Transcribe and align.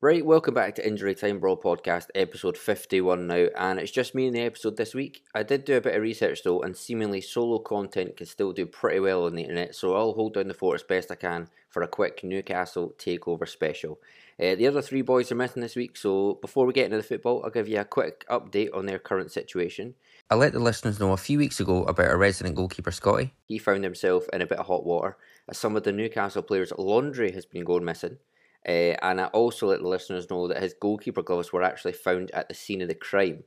Right, 0.00 0.24
welcome 0.24 0.54
back 0.54 0.76
to 0.76 0.86
Injury 0.86 1.16
Time 1.16 1.40
Brawl 1.40 1.56
Podcast, 1.56 2.06
episode 2.14 2.56
51 2.56 3.26
now, 3.26 3.48
and 3.56 3.80
it's 3.80 3.90
just 3.90 4.14
me 4.14 4.28
in 4.28 4.32
the 4.32 4.42
episode 4.42 4.76
this 4.76 4.94
week. 4.94 5.24
I 5.34 5.42
did 5.42 5.64
do 5.64 5.76
a 5.76 5.80
bit 5.80 5.96
of 5.96 6.02
research 6.02 6.44
though, 6.44 6.60
and 6.62 6.76
seemingly 6.76 7.20
solo 7.20 7.58
content 7.58 8.16
can 8.16 8.26
still 8.26 8.52
do 8.52 8.64
pretty 8.64 9.00
well 9.00 9.24
on 9.24 9.34
the 9.34 9.42
internet, 9.42 9.74
so 9.74 9.96
I'll 9.96 10.12
hold 10.12 10.34
down 10.34 10.46
the 10.46 10.54
fort 10.54 10.76
as 10.76 10.84
best 10.84 11.10
I 11.10 11.16
can 11.16 11.48
for 11.68 11.82
a 11.82 11.88
quick 11.88 12.22
Newcastle 12.22 12.94
takeover 12.96 13.48
special. 13.48 13.98
Uh, 14.40 14.54
the 14.54 14.68
other 14.68 14.82
three 14.82 15.02
boys 15.02 15.32
are 15.32 15.34
missing 15.34 15.62
this 15.62 15.74
week, 15.74 15.96
so 15.96 16.34
before 16.34 16.64
we 16.64 16.72
get 16.72 16.84
into 16.84 16.98
the 16.98 17.02
football, 17.02 17.42
I'll 17.42 17.50
give 17.50 17.66
you 17.66 17.80
a 17.80 17.84
quick 17.84 18.24
update 18.30 18.72
on 18.72 18.86
their 18.86 19.00
current 19.00 19.32
situation. 19.32 19.96
I 20.30 20.36
let 20.36 20.52
the 20.52 20.60
listeners 20.60 21.00
know 21.00 21.10
a 21.10 21.16
few 21.16 21.38
weeks 21.38 21.58
ago 21.58 21.82
about 21.82 22.06
our 22.06 22.18
resident 22.18 22.54
goalkeeper 22.54 22.92
Scotty. 22.92 23.34
He 23.48 23.58
found 23.58 23.82
himself 23.82 24.28
in 24.32 24.42
a 24.42 24.46
bit 24.46 24.58
of 24.58 24.66
hot 24.66 24.86
water 24.86 25.16
as 25.48 25.58
some 25.58 25.74
of 25.74 25.82
the 25.82 25.90
Newcastle 25.90 26.42
players' 26.42 26.72
laundry 26.78 27.32
has 27.32 27.46
been 27.46 27.64
going 27.64 27.84
missing. 27.84 28.18
Uh, 28.66 28.96
and 29.02 29.20
I 29.20 29.26
also 29.26 29.68
let 29.68 29.80
the 29.80 29.88
listeners 29.88 30.28
know 30.30 30.48
that 30.48 30.62
his 30.62 30.74
goalkeeper 30.74 31.22
gloves 31.22 31.52
were 31.52 31.62
actually 31.62 31.92
found 31.92 32.30
at 32.32 32.48
the 32.48 32.54
scene 32.54 32.82
of 32.82 32.88
the 32.88 32.94
crime. 32.94 33.44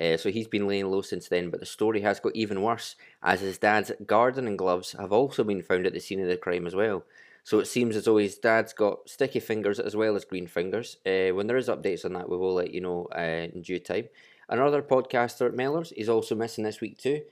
Uh, 0.00 0.16
so 0.16 0.30
he's 0.30 0.48
been 0.48 0.66
laying 0.66 0.90
low 0.90 1.02
since 1.02 1.28
then, 1.28 1.50
but 1.50 1.60
the 1.60 1.66
story 1.66 2.00
has 2.00 2.20
got 2.20 2.34
even 2.34 2.62
worse 2.62 2.96
as 3.22 3.40
his 3.40 3.58
dad's 3.58 3.92
gardening 4.06 4.56
gloves 4.56 4.92
have 4.98 5.12
also 5.12 5.44
been 5.44 5.62
found 5.62 5.86
at 5.86 5.92
the 5.92 6.00
scene 6.00 6.20
of 6.20 6.28
the 6.28 6.36
crime 6.36 6.66
as 6.66 6.74
well. 6.74 7.04
So 7.42 7.58
it 7.58 7.66
seems 7.66 7.96
as 7.96 8.04
though 8.04 8.18
his 8.18 8.38
dad's 8.38 8.72
got 8.72 9.08
sticky 9.08 9.40
fingers 9.40 9.80
as 9.80 9.96
well 9.96 10.14
as 10.14 10.24
green 10.24 10.46
fingers. 10.46 10.96
Uh, 11.04 11.34
when 11.34 11.46
there 11.46 11.56
is 11.56 11.68
updates 11.68 12.04
on 12.04 12.12
that, 12.12 12.28
we 12.28 12.36
will 12.36 12.54
let 12.54 12.72
you 12.72 12.80
know 12.80 13.06
in 13.14 13.62
due 13.62 13.80
time. 13.80 14.08
Another 14.48 14.82
podcaster, 14.82 15.50
Mellors, 15.52 15.92
is 15.96 16.08
also 16.08 16.34
missing 16.34 16.64
this 16.64 16.80
week 16.80 16.98
too. 16.98 17.22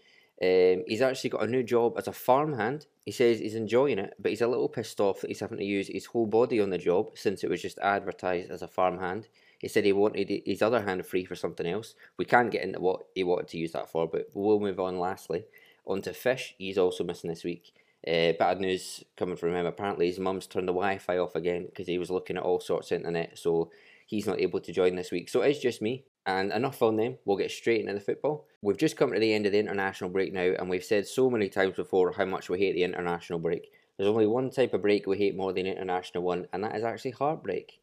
Um, 0.41 0.85
he's 0.87 1.03
actually 1.03 1.31
got 1.31 1.43
a 1.43 1.51
new 1.51 1.63
job 1.63 1.95
as 1.99 2.07
a 2.07 2.13
farmhand. 2.13 2.87
He 3.05 3.11
says 3.11 3.41
he's 3.41 3.57
enjoying 3.57 3.99
it, 3.99 4.15
but 4.21 4.31
he's 4.31 4.41
a 4.41 4.47
little 4.47 4.69
pissed 4.69 5.01
off 5.01 5.21
that 5.21 5.31
he's 5.31 5.41
having 5.41 5.59
to 5.59 5.65
use 5.65 5.89
his 5.89 6.07
whole 6.07 6.27
body 6.27 6.61
on 6.61 6.71
the 6.71 6.79
job 6.79 7.11
since 7.15 7.43
it 7.43 7.51
was 7.51 7.63
just 7.63 7.79
advertised 7.79 8.51
as 8.51 8.63
a 8.63 8.69
farmhand. 8.69 9.29
He 9.59 9.67
said 9.67 9.85
he 9.85 9.93
wanted 9.93 10.43
his 10.47 10.63
other 10.63 10.83
hand 10.83 11.05
free 11.05 11.25
for 11.25 11.35
something 11.35 11.67
else. 11.67 11.95
We 12.17 12.25
can't 12.25 12.53
get 12.53 12.63
into 12.63 12.81
what 12.81 13.07
he 13.15 13.25
wanted 13.25 13.49
to 13.49 13.59
use 13.59 13.73
that 13.73 13.91
for, 13.91 14.07
but 14.07 14.31
we'll 14.33 14.61
move 14.61 14.79
on 14.79 15.01
lastly. 15.01 15.45
On 15.87 16.01
to 16.03 16.13
Fish, 16.13 16.55
he's 16.59 16.79
also 16.79 17.03
missing 17.03 17.31
this 17.31 17.43
week. 17.43 17.73
Uh, 18.07 18.33
bad 18.39 18.61
news 18.61 19.03
coming 19.17 19.37
from 19.37 19.55
him. 19.55 19.67
Apparently, 19.67 20.07
his 20.07 20.21
mum's 20.21 20.47
turned 20.47 20.69
the 20.69 20.73
Wi 20.73 20.99
Fi 20.99 21.19
off 21.19 21.35
again 21.35 21.67
because 21.67 21.89
he 21.89 21.99
was 21.99 22.11
looking 22.11 22.37
at 22.37 22.45
all 22.45 22.61
sorts 22.61 22.93
of 22.93 22.97
internet, 22.97 23.37
so 23.37 23.71
he's 24.07 24.27
not 24.27 24.41
able 24.41 24.61
to 24.61 24.73
join 24.73 24.95
this 24.95 25.11
week. 25.11 25.29
So 25.29 25.41
it's 25.43 25.59
just 25.59 25.83
me. 25.83 26.05
And 26.29 26.53
enough 26.53 26.83
on 26.83 26.97
them, 26.97 27.17
we'll 27.25 27.39
get 27.39 27.51
straight 27.51 27.81
into 27.81 27.95
the 27.95 28.01
football. 28.01 28.45
We've 28.61 28.77
just 28.77 28.99
come 28.99 29.15
to 29.15 29.19
the 29.19 29.33
end 29.33 29.47
of 29.47 29.53
the 29.53 29.59
international 29.59 30.11
break 30.11 30.35
now, 30.35 30.53
and 30.59 30.69
we've 30.69 30.85
said 30.85 31.07
so 31.07 31.31
many 31.31 31.49
times 31.49 31.77
before 31.77 32.13
how 32.13 32.27
much 32.27 32.51
we 32.51 32.59
hate 32.59 32.75
the 32.75 32.85
international 32.85 33.39
break. 33.39 33.73
There's 33.97 34.11
only 34.11 34.27
one 34.27 34.51
type 34.51 34.75
of 34.75 34.83
break 34.83 35.07
we 35.07 35.17
hate 35.17 35.35
more 35.35 35.55
than 35.55 35.65
the 35.65 35.71
international 35.71 36.23
one, 36.23 36.47
and 36.53 36.63
that 36.63 36.77
is 36.77 36.85
actually 36.85 37.13
heartbreak. 37.13 37.81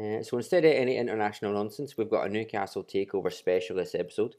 Uh, 0.00 0.22
so 0.22 0.36
instead 0.36 0.64
of 0.64 0.72
any 0.74 0.96
international 0.96 1.52
nonsense, 1.52 1.96
we've 1.96 2.08
got 2.08 2.24
a 2.24 2.30
Newcastle 2.30 2.84
takeover 2.84 3.32
special 3.32 3.74
this 3.74 3.96
episode. 3.96 4.36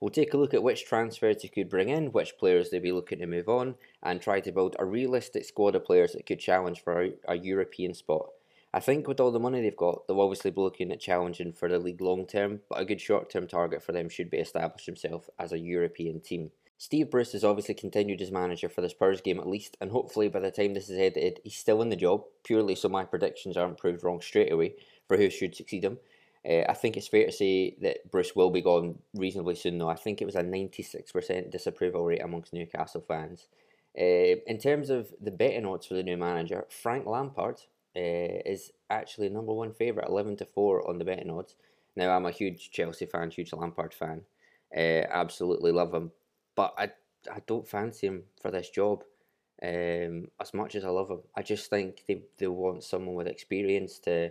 We'll 0.00 0.08
take 0.08 0.32
a 0.32 0.38
look 0.38 0.54
at 0.54 0.62
which 0.62 0.86
transfers 0.86 1.44
you 1.44 1.50
could 1.50 1.68
bring 1.68 1.90
in, 1.90 2.12
which 2.12 2.38
players 2.38 2.70
they'd 2.70 2.82
be 2.82 2.92
looking 2.92 3.18
to 3.18 3.26
move 3.26 3.50
on, 3.50 3.74
and 4.02 4.22
try 4.22 4.40
to 4.40 4.52
build 4.52 4.74
a 4.78 4.86
realistic 4.86 5.44
squad 5.44 5.74
of 5.74 5.84
players 5.84 6.14
that 6.14 6.24
could 6.24 6.40
challenge 6.40 6.82
for 6.82 7.02
a, 7.02 7.12
a 7.28 7.36
European 7.36 7.92
spot. 7.92 8.30
I 8.74 8.80
think 8.80 9.06
with 9.06 9.20
all 9.20 9.30
the 9.30 9.38
money 9.38 9.60
they've 9.60 9.76
got, 9.76 10.06
they'll 10.06 10.20
obviously 10.20 10.50
be 10.50 10.60
looking 10.60 10.92
at 10.92 11.00
challenging 11.00 11.52
for 11.52 11.68
the 11.68 11.78
league 11.78 12.00
long 12.00 12.26
term, 12.26 12.60
but 12.70 12.80
a 12.80 12.84
good 12.86 13.00
short 13.00 13.28
term 13.28 13.46
target 13.46 13.82
for 13.82 13.92
them 13.92 14.08
should 14.08 14.30
be 14.30 14.38
establish 14.38 14.86
himself 14.86 15.28
as 15.38 15.52
a 15.52 15.58
European 15.58 16.20
team. 16.20 16.50
Steve 16.78 17.10
Bruce 17.10 17.32
has 17.32 17.44
obviously 17.44 17.74
continued 17.74 18.20
as 18.20 18.32
manager 18.32 18.68
for 18.68 18.80
the 18.80 18.88
Spurs 18.88 19.20
game 19.20 19.38
at 19.38 19.46
least, 19.46 19.76
and 19.80 19.90
hopefully 19.90 20.28
by 20.28 20.40
the 20.40 20.50
time 20.50 20.74
this 20.74 20.88
is 20.88 20.98
edited, 20.98 21.38
he's 21.44 21.56
still 21.56 21.82
in 21.82 21.90
the 21.90 21.96
job, 21.96 22.24
purely 22.44 22.74
so 22.74 22.88
my 22.88 23.04
predictions 23.04 23.56
aren't 23.56 23.78
proved 23.78 24.02
wrong 24.02 24.20
straight 24.20 24.50
away 24.50 24.74
for 25.06 25.16
who 25.16 25.30
should 25.30 25.54
succeed 25.54 25.84
him. 25.84 25.98
Uh, 26.44 26.64
I 26.68 26.74
think 26.74 26.96
it's 26.96 27.06
fair 27.06 27.26
to 27.26 27.32
say 27.32 27.76
that 27.82 28.10
Bruce 28.10 28.34
will 28.34 28.50
be 28.50 28.62
gone 28.62 28.98
reasonably 29.14 29.54
soon, 29.54 29.78
though. 29.78 29.88
I 29.88 29.94
think 29.94 30.20
it 30.20 30.24
was 30.24 30.34
a 30.34 30.42
96% 30.42 31.50
disapproval 31.52 32.04
rate 32.04 32.22
amongst 32.22 32.52
Newcastle 32.52 33.04
fans. 33.06 33.46
Uh, 33.96 34.40
in 34.46 34.58
terms 34.58 34.90
of 34.90 35.12
the 35.20 35.30
betting 35.30 35.66
odds 35.66 35.86
for 35.86 35.94
the 35.94 36.02
new 36.02 36.16
manager, 36.16 36.64
Frank 36.68 37.06
Lampard, 37.06 37.60
uh, 37.96 38.40
is 38.46 38.72
actually 38.90 39.28
number 39.28 39.52
one 39.52 39.72
favourite, 39.72 40.08
11 40.08 40.36
to 40.36 40.44
4 40.44 40.88
on 40.88 40.98
the 40.98 41.04
betting 41.04 41.30
odds. 41.30 41.56
Now, 41.96 42.10
I'm 42.16 42.26
a 42.26 42.30
huge 42.30 42.70
Chelsea 42.70 43.06
fan, 43.06 43.30
huge 43.30 43.52
Lampard 43.52 43.92
fan. 43.92 44.22
Uh, 44.74 45.04
absolutely 45.10 45.72
love 45.72 45.92
him. 45.92 46.10
But 46.54 46.74
I, 46.78 46.90
I 47.30 47.40
don't 47.46 47.68
fancy 47.68 48.06
him 48.06 48.24
for 48.40 48.50
this 48.50 48.70
job 48.70 49.04
um, 49.62 50.28
as 50.40 50.54
much 50.54 50.74
as 50.74 50.84
I 50.84 50.88
love 50.88 51.10
him. 51.10 51.20
I 51.36 51.42
just 51.42 51.70
think 51.70 52.02
they, 52.08 52.22
they 52.38 52.48
want 52.48 52.82
someone 52.82 53.14
with 53.14 53.26
experience 53.26 53.98
to 54.00 54.30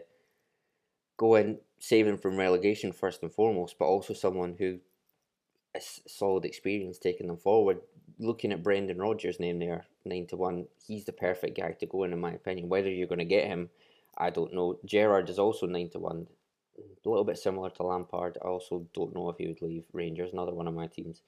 go 1.18 1.36
in, 1.36 1.60
save 1.80 2.08
him 2.08 2.18
from 2.18 2.38
relegation 2.38 2.92
first 2.92 3.22
and 3.22 3.32
foremost, 3.32 3.78
but 3.80 3.86
also 3.86 4.14
someone 4.14 4.56
who 4.58 4.80
has 5.74 6.02
solid 6.08 6.46
experience 6.46 6.98
taking 6.98 7.28
them 7.28 7.38
forward. 7.38 7.80
Looking 8.20 8.52
at 8.52 8.64
Brendan 8.64 8.98
Rodgers' 8.98 9.40
name 9.40 9.60
there, 9.60 9.86
nine 10.06 10.28
to 10.28 10.36
one. 10.36 10.68
He's 10.86 11.06
the 11.06 11.14
perfect 11.14 11.58
guy 11.58 11.72
to 11.72 11.86
go 11.86 12.04
in, 12.04 12.14
in 12.14 12.20
my 12.20 12.32
opinion. 12.34 12.70
Whether 12.70 12.90
you're 12.90 13.08
going 13.08 13.20
to 13.20 13.26
get 13.26 13.48
him, 13.48 13.70
I 14.18 14.30
don't 14.30 14.54
know. 14.54 14.80
Gerrard 14.86 15.30
is 15.30 15.40
also 15.40 15.66
nine 15.66 15.90
to 15.92 16.00
one. 16.00 16.28
A 16.78 17.10
little 17.10 17.24
bit 17.24 17.38
similar 17.38 17.70
to 17.72 17.84
Lampard. 17.84 18.38
I 18.44 18.48
also 18.48 18.88
don't 18.94 19.14
know 19.14 19.30
if 19.30 19.38
he 19.38 19.48
would 19.48 19.62
leave 19.62 19.84
Rangers, 19.94 20.34
another 20.34 20.54
one 20.54 20.68
of 20.68 20.74
my 20.74 20.88
teams. 20.88 21.22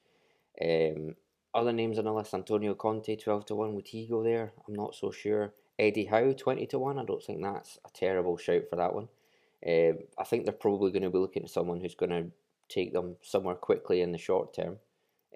Um, 0.64 1.16
other 1.54 1.74
names 1.74 2.00
on 2.00 2.06
the 2.06 2.14
list: 2.14 2.34
Antonio 2.34 2.74
Conte, 2.74 3.16
twelve 3.16 3.46
to 3.46 3.56
one. 3.56 3.76
Would 3.76 3.88
he 3.88 4.08
go 4.08 4.24
there? 4.24 4.54
I'm 4.68 4.76
not 4.76 4.96
so 4.96 5.12
sure. 5.12 5.54
Eddie 5.78 6.06
Howe, 6.06 6.34
twenty 6.34 6.66
to 6.68 6.80
one. 6.80 7.00
I 7.00 7.06
don't 7.06 7.24
think 7.24 7.42
that's 7.42 7.78
a 7.86 7.90
terrible 7.94 8.38
shout 8.38 8.64
for 8.70 8.76
that 8.78 8.94
one. 8.94 9.10
Um, 9.66 10.00
I 10.18 10.24
think 10.24 10.46
they're 10.46 10.54
probably 10.54 10.92
going 10.92 11.04
to 11.04 11.10
be 11.10 11.18
looking 11.18 11.44
at 11.44 11.50
someone 11.50 11.80
who's 11.80 11.96
going 11.96 12.10
to 12.12 12.32
take 12.70 12.94
them 12.94 13.16
somewhere 13.22 13.56
quickly 13.56 14.02
in 14.02 14.12
the 14.12 14.18
short 14.18 14.54
term. 14.54 14.78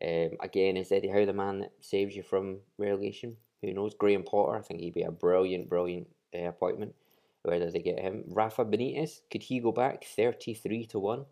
Um, 0.02 0.38
again, 0.42 0.78
is 0.78 0.92
Eddie 0.92 1.10
Howe 1.10 1.26
the 1.26 1.34
man 1.34 1.60
that 1.60 1.72
saves 1.82 2.16
you 2.16 2.24
from 2.24 2.60
relegation? 2.78 3.38
Who 3.62 3.74
knows? 3.74 3.96
Graham 3.96 4.24
Potter, 4.24 4.58
I 4.58 4.62
think 4.62 4.82
he'd 4.82 4.94
be 4.94 5.02
a 5.02 5.12
brilliant, 5.12 5.70
brilliant 5.70 6.08
uh, 6.36 6.50
appointment. 6.50 6.94
Whether 7.44 7.72
they 7.72 7.80
get 7.80 8.00
him, 8.00 8.26
Rafa 8.28 8.66
Benitez, 8.66 9.22
could 9.32 9.44
he 9.44 9.60
go 9.60 9.72
back 9.72 10.04
thirty-three 10.04 10.86
to 10.88 11.00
one? 11.00 11.26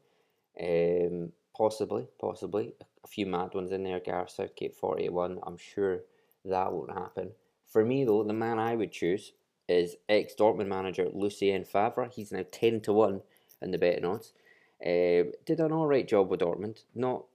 Um, 0.59 1.33
possibly, 1.55 2.07
possibly. 2.19 2.73
A 3.03 3.07
few 3.07 3.25
mad 3.25 3.53
ones 3.53 3.71
in 3.71 3.83
there. 3.83 3.99
Gareth 3.99 4.31
Southgate 4.31 4.75
forty-one. 4.75 5.39
I'm 5.45 5.57
sure 5.57 5.99
that 6.45 6.71
won't 6.71 6.93
happen. 6.93 7.31
For 7.67 7.83
me 7.83 8.05
though, 8.05 8.23
the 8.23 8.33
man 8.33 8.59
I 8.59 8.75
would 8.75 8.91
choose 8.91 9.33
is 9.67 9.97
ex 10.07 10.33
Dortmund 10.39 10.67
manager 10.67 11.09
Lucien 11.13 11.65
Favre. 11.65 12.09
He's 12.11 12.31
now 12.31 12.45
ten 12.49 12.79
to 12.81 12.93
one 12.93 13.21
in 13.61 13.71
the 13.71 13.77
betting 13.77 14.05
odds. 14.05 14.31
Uh, 14.81 15.31
did 15.45 15.59
an 15.59 15.71
all 15.71 15.87
right 15.87 16.07
job 16.07 16.29
with 16.29 16.39
Dortmund. 16.39 16.83
Not 16.93 17.25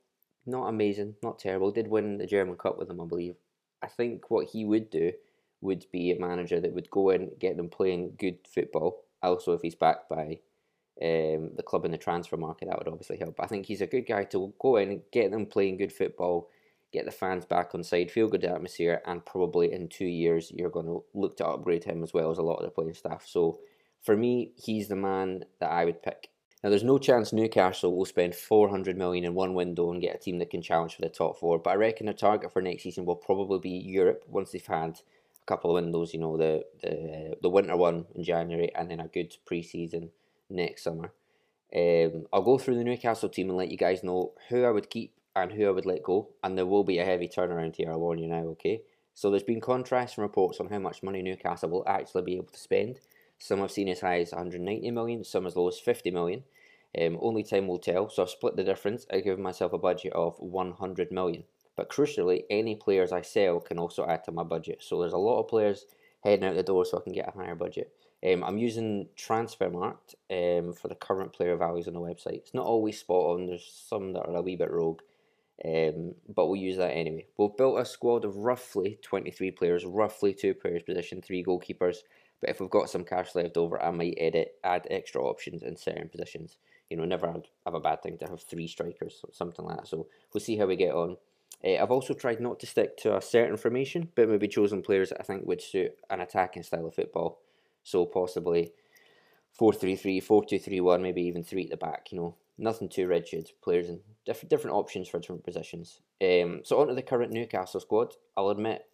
not 0.51 0.67
amazing, 0.67 1.17
not 1.23 1.39
terrible. 1.39 1.71
Did 1.71 1.89
win 1.89 2.19
the 2.19 2.27
German 2.27 2.57
Cup 2.57 2.79
with 2.79 2.89
them, 2.89 3.01
I 3.01 3.07
believe. 3.07 3.37
I 3.83 3.87
think 3.87 4.31
what 4.31 4.49
he 4.49 4.65
would 4.65 4.91
do 4.91 5.13
would 5.61 5.87
be 5.93 6.11
a 6.11 6.21
manager 6.21 6.61
that 6.61 6.75
would 6.75 6.91
go 6.91 7.11
in, 7.11 7.33
get 7.39 7.57
them 7.57 7.69
playing 7.69 8.15
good 8.19 8.39
football. 8.47 9.05
Also, 9.23 9.53
if 9.53 9.63
he's 9.63 9.75
backed 9.75 10.09
by 10.09 10.39
um, 11.03 11.51
the 11.57 11.63
club 11.65 11.85
in 11.85 11.91
the 11.91 11.99
transfer 11.99 12.37
market, 12.37 12.69
that 12.69 12.79
would 12.79 12.89
obviously 12.89 13.19
help. 13.19 13.39
I 13.41 13.47
think 13.47 13.67
he's 13.67 13.81
a 13.81 13.87
good 13.87 14.07
guy 14.07 14.25
to 14.25 14.53
go 14.59 14.77
in 14.77 14.91
and 14.91 15.03
get 15.13 15.31
them 15.31 15.47
playing 15.47 15.79
good 15.79 15.93
football, 15.93 16.49
get 16.93 17.05
the 17.05 17.11
fans 17.11 17.45
back 17.45 17.75
on 17.75 17.83
side, 17.83 18.11
feel 18.11 18.29
good 18.29 18.45
atmosphere, 18.45 19.03
and 19.07 19.25
probably 19.25 19.73
in 19.73 19.89
two 19.89 20.07
years 20.07 20.51
you're 20.55 20.71
going 20.71 20.87
to 20.87 21.05
look 21.15 21.37
to 21.39 21.47
upgrade 21.47 21.85
him 21.85 22.03
as 22.03 22.13
well 22.13 22.31
as 22.31 22.39
a 22.39 22.43
lot 22.43 22.57
of 22.57 22.65
the 22.65 22.71
playing 22.71 22.95
staff. 22.95 23.27
So 23.27 23.61
for 24.03 24.17
me, 24.17 24.53
he's 24.57 24.89
the 24.89 24.97
man 24.97 25.45
that 25.61 25.71
I 25.71 25.85
would 25.85 26.03
pick. 26.03 26.29
Now, 26.63 26.69
there's 26.69 26.85
no 26.85 26.99
chance 26.99 27.33
Newcastle 27.33 27.97
will 27.97 28.05
spend 28.05 28.35
400 28.35 28.97
million 28.97 29.25
in 29.25 29.35
one 29.35 29.55
window 29.55 29.91
and 29.91 30.01
get 30.01 30.15
a 30.15 30.19
team 30.19 30.39
that 30.39 30.51
can 30.51 30.61
challenge 30.61 30.95
for 30.95 31.03
the 31.03 31.09
top 31.09 31.39
four. 31.39 31.59
But 31.59 31.71
I 31.71 31.77
reckon 31.77 32.07
their 32.07 32.15
target 32.15 32.53
for 32.53 32.61
next 32.61 32.83
season 32.83 33.07
will 33.07 33.17
probably 33.17 33.59
be 33.59 33.71
Europe 33.71 34.25
once 34.29 34.53
they've 34.53 34.67
had 34.67 35.01
a 35.43 35.47
couple 35.47 35.71
of 35.71 35.83
windows. 35.83 36.13
You 36.13 36.21
know, 36.21 36.37
the 36.37 36.65
the 36.83 37.37
the 37.41 37.49
winter 37.49 37.77
one 37.77 38.07
in 38.15 38.25
January 38.25 38.71
and 38.75 38.91
then 38.91 39.01
a 39.01 39.09
good 39.09 39.35
pre-season 39.47 40.11
next 40.51 40.83
summer. 40.83 41.13
Um, 41.75 42.27
I'll 42.33 42.43
go 42.43 42.59
through 42.59 42.77
the 42.77 42.85
Newcastle 42.85 43.29
team 43.29 43.49
and 43.49 43.57
let 43.57 43.71
you 43.71 43.79
guys 43.79 44.03
know 44.03 44.33
who 44.49 44.65
I 44.65 44.71
would 44.71 44.91
keep 44.91 45.15
and 45.35 45.53
who 45.53 45.67
I 45.67 45.71
would 45.71 45.87
let 45.87 46.03
go. 46.03 46.29
And 46.43 46.59
there 46.59 46.67
will 46.67 46.85
be 46.85 46.99
a 46.99 47.05
heavy 47.05 47.29
turnaround 47.29 47.77
here. 47.77 47.91
I 47.91 47.97
warn 47.97 48.19
you 48.19 48.29
now. 48.29 48.45
Okay. 48.49 48.83
So 49.15 49.31
there's 49.31 49.43
been 49.43 49.61
contrasts 49.61 50.17
and 50.17 50.23
reports 50.23 50.61
on 50.61 50.69
how 50.69 50.79
much 50.79 51.03
money 51.03 51.23
Newcastle 51.23 51.71
will 51.71 51.85
actually 51.87 52.23
be 52.23 52.37
able 52.37 52.53
to 52.53 52.59
spend. 52.59 53.01
Some 53.41 53.61
have 53.61 53.71
seen 53.71 53.89
as 53.89 54.01
high 54.01 54.21
as 54.21 54.33
190 54.33 54.91
million, 54.91 55.25
some 55.25 55.47
as 55.47 55.57
low 55.57 55.67
as 55.67 55.79
50 55.79 56.11
million. 56.11 56.45
Um, 57.01 57.19
only 57.21 57.43
time 57.43 57.67
will 57.67 57.79
tell. 57.79 58.11
So 58.11 58.23
I've 58.23 58.31
split 58.31 58.55
the 58.55 58.65
difference. 58.65 59.07
I've 59.11 59.25
given 59.25 59.43
myself 59.43 59.73
a 59.73 59.79
budget 59.79 60.13
of 60.13 60.39
100 60.39 61.11
million. 61.11 61.45
But 61.75 61.89
crucially, 61.89 62.45
any 62.51 62.75
players 62.75 63.13
I 63.13 63.23
sell 63.23 63.59
can 63.59 63.79
also 63.79 64.07
add 64.07 64.25
to 64.25 64.33
my 64.33 64.43
budget. 64.43 64.83
So 64.83 65.01
there's 65.01 65.15
a 65.15 65.19
lot 65.19 65.41
of 65.41 65.49
players 65.49 65.87
heading 66.23 66.45
out 66.45 66.55
the 66.55 66.63
door 66.63 66.85
so 66.85 66.99
I 66.99 67.03
can 67.03 67.15
get 67.15 67.29
a 67.29 67.39
higher 67.39 67.55
budget. 67.55 67.91
Um, 68.23 68.45
I'm 68.45 68.59
using 68.59 69.09
Transfermarkt 69.17 70.15
um, 70.31 70.75
for 70.75 70.89
the 70.89 70.95
current 70.95 71.33
player 71.33 71.57
values 71.57 71.89
on 71.89 71.95
the 71.95 72.01
website. 72.01 72.35
It's 72.35 72.53
not 72.53 72.67
always 72.67 72.99
spot 72.99 73.39
on. 73.39 73.47
There's 73.47 73.65
some 73.89 74.13
that 74.13 74.27
are 74.27 74.37
a 74.37 74.43
wee 74.43 74.57
bit 74.57 74.71
rogue. 74.71 75.01
Um, 75.65 76.15
but 76.35 76.47
we'll 76.47 76.61
use 76.61 76.77
that 76.77 76.91
anyway. 76.91 77.27
We've 77.39 77.57
built 77.57 77.81
a 77.81 77.85
squad 77.87 78.27
of 78.27 78.37
roughly 78.37 78.99
23 79.03 79.51
players, 79.53 79.87
roughly 79.87 80.35
two 80.35 80.53
players 80.55 80.83
position, 80.83 81.23
three 81.23 81.45
goalkeepers, 81.45 81.99
But 82.41 82.51
if 82.51 82.61
we've 82.61 82.71
got 82.71 82.91
some 82.91 83.05
cash 83.05 83.35
left 83.35 83.57
over, 83.57 83.83
I 83.83 83.91
might 83.91 84.17
edit, 84.19 84.55
add 84.65 84.87
extra 84.91 85.23
options 85.23 85.63
in 85.63 85.77
certain 85.77 86.09
positions. 86.09 86.57
You 86.89 86.97
know, 86.97 87.05
never 87.05 87.31
have 87.67 87.75
a 87.75 87.81
bad 87.81 88.03
thing 88.03 88.19
to 88.19 88.27
have 88.27 88.43
three 88.43 88.67
strikers 88.67 89.21
or 89.23 89.31
something 89.33 89.65
like 89.65 89.79
that. 89.79 89.89
So 89.89 90.07
we'll 90.33 90.41
see 90.41 90.57
how 90.57 90.67
we 90.67 90.77
get 90.77 90.95
on. 90.95 91.17
Uh, 91.63 91.77
I've 91.77 91.91
also 91.91 92.15
tried 92.15 92.41
not 92.41 92.59
to 92.61 92.67
stick 92.67 92.97
to 92.99 93.17
a 93.17 93.23
certain 93.23 93.57
formation, 93.57 94.09
but 94.15 94.29
maybe 94.29 94.49
chosen 94.49 94.83
players 94.83 95.11
that 95.11 95.21
I 95.21 95.25
think 95.25 95.47
would 95.47 95.61
suit 95.61 95.93
an 96.09 96.21
attacking 96.21 96.63
style 96.63 96.87
of 96.87 96.95
football. 96.95 97.41
So 97.83 98.07
possibly 98.07 98.73
4 99.53 99.73
3 99.73 99.97
3, 99.97 100.21
4 100.21 100.45
2 100.45 100.59
3 100.59 100.81
1, 100.81 101.03
maybe 101.03 101.23
even 101.23 101.45
3 101.45 101.65
at 101.65 101.71
the 101.71 101.77
back, 101.77 102.09
you 102.11 102.19
know. 102.19 102.37
Nothing 102.57 102.89
too 102.89 103.07
rigid. 103.07 103.51
Players 103.63 103.89
in 103.89 104.01
different 104.27 104.51
different 104.51 104.77
options 104.77 105.09
for 105.09 105.19
different 105.19 105.45
positions. 105.45 106.01
Um, 106.21 106.61
so, 106.63 106.79
on 106.79 106.89
to 106.89 106.95
the 106.95 107.03
current 107.03 107.33
Newcastle 107.33 107.81
squad. 107.81 108.15
I'll 108.37 108.51
admit 108.51 108.85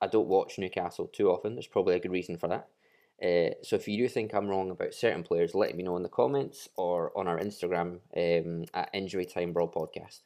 I 0.00 0.08
don't 0.08 0.26
watch 0.26 0.58
Newcastle 0.58 1.06
too 1.06 1.30
often. 1.30 1.54
There's 1.54 1.68
probably 1.68 1.94
a 1.94 2.00
good 2.00 2.10
reason 2.10 2.36
for 2.36 2.48
that. 2.48 2.68
Uh, 3.22 3.54
so 3.62 3.76
if 3.76 3.86
you 3.86 3.96
do 3.98 4.08
think 4.08 4.34
I'm 4.34 4.48
wrong 4.48 4.70
about 4.70 4.94
certain 4.94 5.22
players, 5.22 5.54
let 5.54 5.76
me 5.76 5.84
know 5.84 5.96
in 5.96 6.02
the 6.02 6.08
comments 6.08 6.68
or 6.76 7.16
on 7.16 7.28
our 7.28 7.38
Instagram 7.38 8.00
um, 8.16 8.64
at 8.74 8.90
Injury 8.92 9.24
Time 9.24 9.52
Brawl 9.52 9.70
Podcast. 9.70 10.20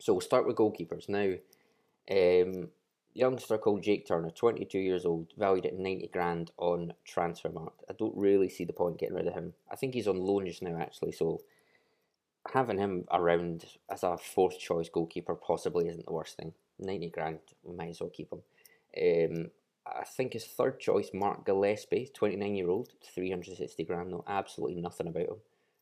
So 0.00 0.14
we'll 0.14 0.20
start 0.22 0.46
with 0.46 0.56
goalkeepers 0.56 1.08
now. 1.08 1.34
Um, 2.10 2.68
youngster 3.12 3.58
called 3.58 3.82
Jake 3.82 4.06
Turner, 4.06 4.30
22 4.30 4.78
years 4.78 5.04
old, 5.04 5.32
valued 5.36 5.66
at 5.66 5.78
90 5.78 6.08
grand 6.08 6.50
on 6.56 6.94
Transfermarkt. 7.06 7.82
I 7.90 7.92
don't 7.98 8.16
really 8.16 8.48
see 8.48 8.64
the 8.64 8.72
point 8.72 8.98
getting 8.98 9.16
rid 9.16 9.28
of 9.28 9.34
him. 9.34 9.52
I 9.70 9.76
think 9.76 9.92
he's 9.92 10.08
on 10.08 10.18
loan 10.18 10.46
just 10.46 10.62
now, 10.62 10.78
actually, 10.78 11.12
so 11.12 11.40
having 12.52 12.78
him 12.78 13.04
around 13.10 13.64
as 13.90 14.02
a 14.02 14.16
fourth 14.16 14.58
choice 14.58 14.88
goalkeeper 14.88 15.34
possibly 15.34 15.88
isn't 15.88 16.06
the 16.06 16.12
worst 16.12 16.36
thing. 16.36 16.52
90 16.78 17.10
grand, 17.10 17.38
we 17.62 17.76
might 17.76 17.90
as 17.90 18.00
well 18.00 18.10
keep 18.10 18.32
him. 18.32 18.42
Um, 18.96 19.50
I 19.86 20.04
think 20.04 20.32
his 20.32 20.46
third 20.46 20.80
choice, 20.80 21.10
Mark 21.12 21.44
Gillespie, 21.44 22.10
29 22.14 22.54
year 22.54 22.70
old, 22.70 22.92
360 23.14 23.84
grand, 23.84 24.10
know 24.10 24.24
absolutely 24.26 24.80
nothing 24.80 25.08
about 25.08 25.28
him. 25.28 25.36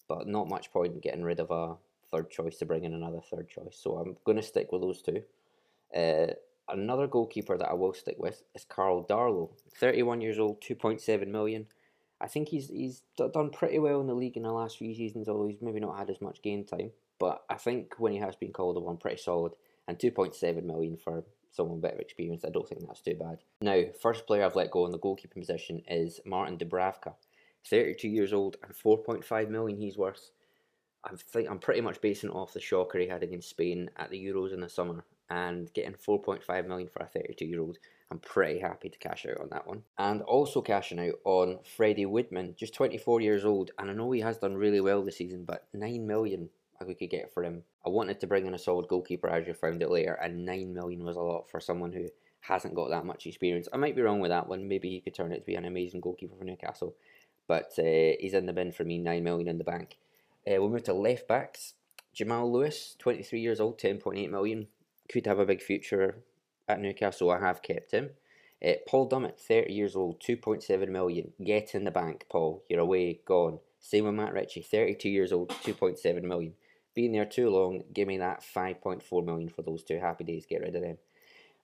But 0.09 0.27
not 0.27 0.49
much 0.49 0.73
point 0.73 0.95
in 0.95 1.01
getting 1.01 1.23
rid 1.23 1.41
of 1.41 1.51
a 1.51 1.77
third 2.11 2.31
choice 2.31 2.59
to 2.59 2.67
bring 2.67 2.85
in 2.85 2.95
another 2.95 3.21
third 3.21 3.49
choice. 3.49 3.79
So 3.81 3.97
I'm 3.97 4.17
going 4.25 4.37
to 4.37 4.43
stick 4.43 4.73
with 4.73 4.83
those 4.83 5.03
two. 5.03 5.23
Uh, 5.97 6.35
another 6.69 7.07
goalkeeper 7.07 7.57
that 7.57 7.69
I 7.69 7.75
will 7.75 7.95
stick 7.95 8.17
with 8.19 8.43
is 8.55 8.65
Karl 8.65 9.07
Darlow, 9.07 9.51
31 9.79 10.21
years 10.21 10.39
old, 10.39 10.61
2.7 10.61 11.27
million. 11.29 11.67
I 12.21 12.29
think 12.29 12.49
he's 12.49 12.69
he's 12.69 13.03
done 13.17 13.51
pretty 13.51 13.81
well 13.81 14.01
in 14.01 14.07
the 14.07 14.15
league 14.15 14.37
in 14.37 14.45
the 14.45 14.53
last 14.53 14.79
few 14.79 14.95
seasons, 14.95 15.29
although 15.29 15.49
he's 15.49 15.61
maybe 15.61 15.81
not 15.81 15.99
had 15.99 16.09
as 16.09 16.21
much 16.21 16.41
game 16.41 16.65
time. 16.65 16.93
But 17.19 17.43
I 17.51 17.55
think 17.55 17.95
when 17.99 18.13
he 18.13 18.19
has 18.19 18.37
been 18.37 18.53
called 18.53 18.77
upon, 18.77 18.99
pretty 18.99 19.17
solid. 19.17 19.53
And 19.89 19.99
2.7 19.99 20.63
million 20.63 20.97
for 20.97 21.25
someone 21.53 21.77
with 21.77 21.83
better 21.83 22.01
experience, 22.01 22.45
I 22.45 22.51
don't 22.51 22.69
think 22.69 22.83
that's 22.87 23.01
too 23.01 23.15
bad. 23.15 23.39
Now, 23.61 23.83
first 24.01 24.27
player 24.27 24.45
I've 24.45 24.57
let 24.57 24.71
go 24.71 24.87
in 24.87 24.93
the 24.93 24.99
goalkeeping 24.99 25.39
position 25.39 25.83
is 25.87 26.21
Martin 26.27 26.59
Dubravka, 26.59 27.15
32 27.69 28.09
years 28.09 28.33
old 28.33 28.57
and 28.63 28.75
4.5 28.75 29.49
million 29.49 29.79
he's 29.79 29.97
worth. 29.97 30.31
I 31.05 31.11
think 31.33 31.51
I'm 31.51 31.59
pretty 31.59 31.81
much 31.81 32.01
basing 32.01 32.31
it 32.31 32.37
off 32.37 32.53
the 32.53 32.61
shocker 32.61 32.99
he 32.99 33.09
had 33.09 33.23
against 33.23 33.51
Spain 33.51 33.91
at 33.97 34.11
the 34.11 34.25
Euros 34.25 34.53
in 34.53 34.61
the 34.61 34.69
summer 34.69 35.05
and 35.31 35.73
getting 35.73 35.95
4.5 35.95 36.67
million 36.67 36.89
for 36.89 37.03
a 37.03 37.07
32 37.07 37.45
year 37.45 37.61
old. 37.61 37.79
I'm 38.11 38.19
pretty 38.19 38.61
happy 38.61 38.91
to 38.91 38.99
cash 38.99 39.27
out 39.29 39.41
on 39.41 39.49
that 39.51 39.67
one. 39.67 39.83
And 39.99 40.21
also 40.23 40.61
cashing 40.61 41.01
out 41.01 41.15
on 41.25 41.59
Freddie 41.77 42.07
Woodman, 42.07 42.55
just 42.59 42.75
24 42.75 43.23
years 43.23 43.45
old, 43.45 43.71
and 43.79 43.91
I 43.91 43.95
know 43.95 44.11
he 44.11 44.21
has 44.21 44.37
done 44.37 44.55
really 44.55 44.81
well 44.81 45.03
this 45.03 45.17
season, 45.17 45.45
but 45.45 45.67
9 45.73 46.07
million 46.07 46.51
we 46.87 46.95
could 46.95 47.11
get 47.11 47.33
for 47.33 47.45
him. 47.45 47.63
I 47.85 47.89
wanted 47.89 48.21
to 48.21 48.27
bring 48.27 48.47
in 48.47 48.55
a 48.55 48.59
solid 48.59 48.89
goalkeeper 48.89 49.29
as 49.29 49.47
you 49.47 49.55
found 49.55 49.83
it 49.83 49.91
later, 49.91 50.15
and 50.15 50.45
9 50.45 50.73
million 50.73 51.05
was 51.05 51.17
a 51.17 51.21
lot 51.21 51.51
for 51.51 51.61
someone 51.61 51.93
who 51.93 52.09
hasn't 52.41 52.75
got 52.75 52.91
that 52.91 53.07
much 53.07 53.27
experience. 53.27 53.69
I 53.73 53.77
might 53.77 53.97
be 53.97 54.03
wrong 54.03 54.21
with 54.21 54.31
that 54.31 54.49
one. 54.49 54.69
Maybe 54.69 54.91
he 54.91 55.01
could 55.01 55.15
turn 55.15 55.33
it 55.33 55.41
to 55.41 55.47
be 55.47 55.55
an 55.55 55.65
amazing 55.65 56.01
goalkeeper 56.01 56.37
for 56.37 56.45
Newcastle, 56.45 56.95
but 57.49 57.73
uh, 57.79 58.17
he's 58.21 58.35
in 58.35 58.47
the 58.47 58.53
bin 58.53 58.73
for 58.73 58.85
me. 58.85 58.99
9 58.99 59.23
million 59.25 59.49
in 59.49 59.59
the 59.59 59.65
bank. 59.65 59.97
Uh, 60.47 60.61
we'll 60.61 60.71
move 60.71 60.85
to 60.85 60.95
left 60.95 61.27
backs. 61.27 61.75
Jamal 62.13 62.53
Lewis, 62.53 62.95
23 62.99 63.41
years 63.41 63.61
old, 63.61 63.81
10.8 63.81 64.31
million. 64.31 64.69
Could 65.11 65.27
have 65.27 65.39
a 65.39 65.47
big 65.47 65.63
future 65.63 66.23
at 66.69 66.81
Newcastle. 66.81 67.31
I 67.31 67.41
have 67.41 67.63
kept 67.63 67.93
him. 67.93 68.11
Uh, 68.65 68.75
Paul 68.87 69.09
Dummett, 69.09 69.41
30 69.41 69.73
years 69.73 69.97
old, 69.97 70.21
2.7 70.21 70.89
million. 70.89 71.33
Get 71.45 71.75
in 71.75 71.85
the 71.85 71.91
bank, 71.91 72.27
Paul. 72.31 72.63
You're 72.69 72.81
away, 72.81 73.21
gone. 73.27 73.59
Same 73.81 74.05
with 74.05 74.15
Matt 74.15 74.33
Ritchie, 74.33 74.63
32 74.63 75.09
years 75.09 75.33
old, 75.33 75.49
2.7 75.49 76.23
million. 76.23 76.55
Being 76.95 77.13
there 77.13 77.25
too 77.25 77.49
long, 77.49 77.85
give 77.93 78.07
me 78.07 78.19
that 78.19 78.43
5.4 78.43 79.25
million 79.25 79.49
for 79.49 79.63
those 79.63 79.83
two. 79.83 79.99
Happy 79.99 80.25
days, 80.25 80.47
get 80.47 80.61
rid 80.61 80.77
of 80.77 80.83
them. 80.83 80.99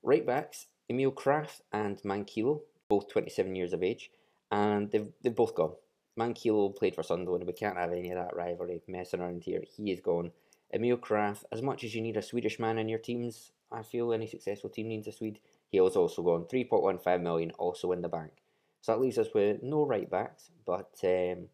Right 0.02 0.24
backs, 0.24 0.66
Emil 0.88 1.12
Krafth 1.12 1.60
and 1.72 2.00
Manquillo, 2.02 2.62
both 2.88 3.10
27 3.10 3.54
years 3.54 3.72
of 3.72 3.82
age, 3.82 4.10
and 4.50 4.90
they've, 4.90 5.08
they've 5.22 5.34
both 5.34 5.54
gone. 5.54 5.72
Manquillo 6.18 6.74
played 6.74 6.94
for 6.94 7.02
Sunderland. 7.02 7.46
We 7.46 7.52
can't 7.52 7.76
have 7.76 7.92
any 7.92 8.10
of 8.10 8.16
that 8.16 8.34
rivalry 8.34 8.80
messing 8.88 9.20
around 9.20 9.44
here. 9.44 9.62
He 9.76 9.92
is 9.92 10.00
gone. 10.00 10.32
Emil 10.72 10.96
Krafth, 10.96 11.44
as 11.52 11.62
much 11.62 11.84
as 11.84 11.94
you 11.94 12.00
need 12.00 12.16
a 12.16 12.22
Swedish 12.22 12.58
man 12.58 12.78
in 12.78 12.88
your 12.88 12.98
teams, 12.98 13.52
I 13.70 13.82
feel 13.82 14.12
any 14.12 14.26
successful 14.26 14.70
team 14.70 14.88
needs 14.88 15.06
a 15.06 15.12
Swede. 15.12 15.40
He 15.68 15.80
was 15.80 15.96
also 15.96 16.22
gone. 16.22 16.44
3.15 16.44 17.22
million 17.22 17.50
also 17.52 17.92
in 17.92 18.02
the 18.02 18.08
bank. 18.08 18.32
So 18.80 18.92
that 18.92 19.00
leaves 19.00 19.18
us 19.18 19.28
with 19.34 19.62
no 19.62 19.84
right 19.84 20.08
backs, 20.08 20.50
but 20.64 20.98
um, 21.04 21.48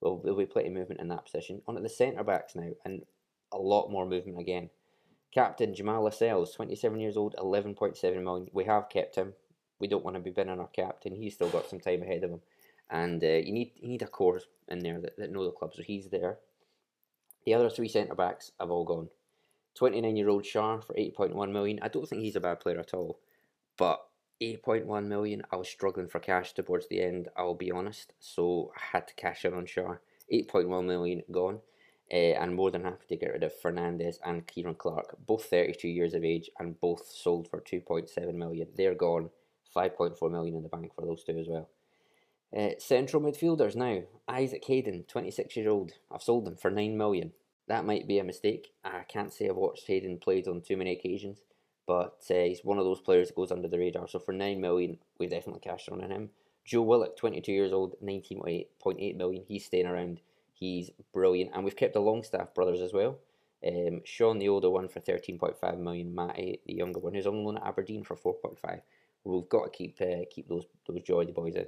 well, 0.00 0.20
there'll 0.22 0.38
be 0.38 0.46
plenty 0.46 0.68
of 0.68 0.74
movement 0.74 1.00
in 1.00 1.08
that 1.08 1.24
position. 1.24 1.62
On 1.66 1.74
to 1.74 1.80
the 1.80 1.88
centre 1.88 2.22
backs 2.22 2.54
now, 2.54 2.70
and 2.84 3.02
a 3.52 3.58
lot 3.58 3.90
more 3.90 4.06
movement 4.06 4.40
again. 4.40 4.70
Captain 5.32 5.74
Jamal 5.74 6.04
Lascelles, 6.04 6.54
27 6.54 6.98
years 6.98 7.16
old, 7.16 7.34
11.7 7.38 8.22
million. 8.22 8.48
We 8.52 8.64
have 8.64 8.88
kept 8.88 9.16
him. 9.16 9.34
We 9.78 9.88
don't 9.88 10.04
want 10.04 10.16
to 10.16 10.22
be 10.22 10.30
binning 10.30 10.60
our 10.60 10.68
captain. 10.68 11.14
He's 11.14 11.34
still 11.34 11.50
got 11.50 11.68
some 11.68 11.80
time 11.80 12.02
ahead 12.02 12.24
of 12.24 12.30
him 12.30 12.40
and 12.90 13.22
uh, 13.22 13.26
you 13.28 13.52
need 13.52 13.72
you 13.76 13.88
need 13.88 14.02
a 14.02 14.06
core 14.06 14.40
in 14.68 14.80
there 14.80 15.00
that, 15.00 15.16
that 15.18 15.32
know 15.32 15.44
the 15.44 15.50
club. 15.50 15.74
So 15.74 15.82
he's 15.82 16.08
there. 16.08 16.38
The 17.44 17.54
other 17.54 17.70
three 17.70 17.88
centre 17.88 18.14
backs 18.14 18.52
have 18.58 18.70
all 18.70 18.84
gone. 18.84 19.08
29 19.74 20.16
year 20.16 20.28
old 20.28 20.44
Schär 20.44 20.84
for 20.84 20.94
8.1 20.94 21.52
million. 21.52 21.78
I 21.82 21.88
don't 21.88 22.08
think 22.08 22.22
he's 22.22 22.36
a 22.36 22.40
bad 22.40 22.60
player 22.60 22.80
at 22.80 22.94
all, 22.94 23.18
but 23.76 24.00
8.1 24.40 25.06
million. 25.06 25.42
I 25.50 25.56
was 25.56 25.68
struggling 25.68 26.08
for 26.08 26.18
cash 26.18 26.52
towards 26.52 26.88
the 26.88 27.02
end. 27.02 27.28
I'll 27.36 27.54
be 27.54 27.70
honest, 27.70 28.12
so 28.18 28.72
I 28.76 28.96
had 28.96 29.08
to 29.08 29.14
cash 29.14 29.44
in 29.44 29.54
on 29.54 29.66
Schär. 29.66 29.98
8.1 30.32 30.86
million 30.86 31.22
gone. 31.30 31.60
Uh, 32.12 32.38
and 32.40 32.54
more 32.54 32.70
than 32.70 32.84
happy 32.84 33.04
to 33.08 33.16
get 33.16 33.32
rid 33.32 33.42
of 33.42 33.58
Fernandez 33.60 34.20
and 34.24 34.46
Ciaran 34.46 34.76
Clark, 34.76 35.16
both 35.26 35.46
32 35.46 35.88
years 35.88 36.14
of 36.14 36.24
age 36.24 36.48
and 36.58 36.80
both 36.80 37.04
sold 37.06 37.48
for 37.48 37.60
2.7 37.60 38.34
million. 38.34 38.68
They're 38.76 38.94
gone. 38.94 39.30
5.4 39.74 40.30
million 40.30 40.56
in 40.56 40.62
the 40.62 40.68
bank 40.68 40.94
for 40.94 41.02
those 41.02 41.24
two 41.24 41.38
as 41.38 41.48
well. 41.48 41.68
Uh, 42.56 42.70
central 42.78 43.22
midfielders 43.22 43.76
now. 43.76 44.02
Isaac 44.28 44.64
Hayden, 44.66 45.04
26 45.08 45.56
years 45.56 45.68
old. 45.68 45.92
I've 46.10 46.22
sold 46.22 46.46
him 46.46 46.56
for 46.56 46.70
9 46.70 46.96
million. 46.96 47.32
That 47.68 47.84
might 47.84 48.06
be 48.06 48.18
a 48.18 48.24
mistake. 48.24 48.68
I 48.84 49.02
can't 49.08 49.32
say 49.32 49.48
I've 49.48 49.56
watched 49.56 49.86
Hayden 49.88 50.18
played 50.18 50.46
on 50.46 50.62
too 50.62 50.76
many 50.76 50.92
occasions, 50.92 51.42
but 51.86 52.22
uh, 52.30 52.34
he's 52.34 52.64
one 52.64 52.78
of 52.78 52.84
those 52.84 53.00
players 53.00 53.28
that 53.28 53.36
goes 53.36 53.50
under 53.50 53.68
the 53.68 53.78
radar. 53.78 54.06
So 54.08 54.20
for 54.20 54.32
9 54.32 54.60
million, 54.60 54.98
we've 55.18 55.30
definitely 55.30 55.60
cashed 55.60 55.88
on 55.88 56.00
him. 56.00 56.30
Joe 56.64 56.82
Willock, 56.82 57.16
22 57.16 57.52
years 57.52 57.72
old, 57.72 57.96
19.8 58.02 59.16
million. 59.16 59.44
He's 59.46 59.66
staying 59.66 59.86
around. 59.86 60.20
He's 60.58 60.90
brilliant. 61.12 61.50
And 61.54 61.64
we've 61.64 61.76
kept 61.76 61.92
the 61.92 62.00
Longstaff 62.00 62.54
brothers 62.54 62.80
as 62.80 62.92
well. 62.94 63.18
Um, 63.66 64.00
Sean, 64.04 64.38
the 64.38 64.48
older 64.48 64.70
one, 64.70 64.88
for 64.88 65.00
13.5 65.00 65.78
million. 65.78 66.14
Matty, 66.14 66.60
the 66.66 66.74
younger 66.74 66.98
one, 66.98 67.14
who's 67.14 67.26
on 67.26 67.44
loan 67.44 67.58
at 67.58 67.66
Aberdeen 67.66 68.04
for 68.04 68.16
4.5. 68.16 68.80
We've 69.24 69.48
got 69.48 69.64
to 69.64 69.70
keep 69.70 70.00
uh, 70.00 70.24
keep 70.30 70.48
those 70.48 70.64
those 70.86 71.02
Geordie 71.02 71.32
boys 71.32 71.56
in. 71.56 71.66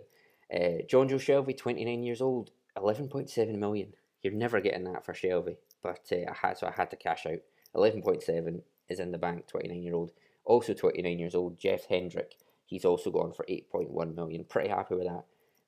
Uh, 0.53 0.83
Jonjo 0.87 1.17
Shelvey, 1.19 1.57
29 1.57 2.03
years 2.03 2.23
old, 2.23 2.51
11.7 2.77 3.59
million. 3.59 3.93
You're 4.23 4.33
never 4.33 4.61
getting 4.61 4.85
that 4.85 5.05
for 5.05 5.13
Shelvey, 5.13 5.57
but 5.83 6.07
uh, 6.13 6.31
I 6.31 6.35
had 6.35 6.57
so 6.57 6.69
I 6.69 6.71
had 6.71 6.91
to 6.91 6.97
cash 6.97 7.27
out. 7.27 7.41
11.7 7.75 8.63
is 8.89 9.01
in 9.01 9.13
the 9.13 9.19
bank. 9.19 9.47
29 9.49 9.83
year 9.83 9.95
old, 9.95 10.13
also 10.45 10.73
29 10.73 11.19
years 11.19 11.35
old. 11.35 11.59
Jeff 11.59 11.87
Hendrick, 11.87 12.37
he's 12.65 12.85
also 12.85 13.11
gone 13.11 13.33
for 13.33 13.45
8.1 13.47 14.15
million. 14.15 14.45
Pretty 14.45 14.69
happy 14.69 14.95
with 14.95 15.09
that. 15.09 15.25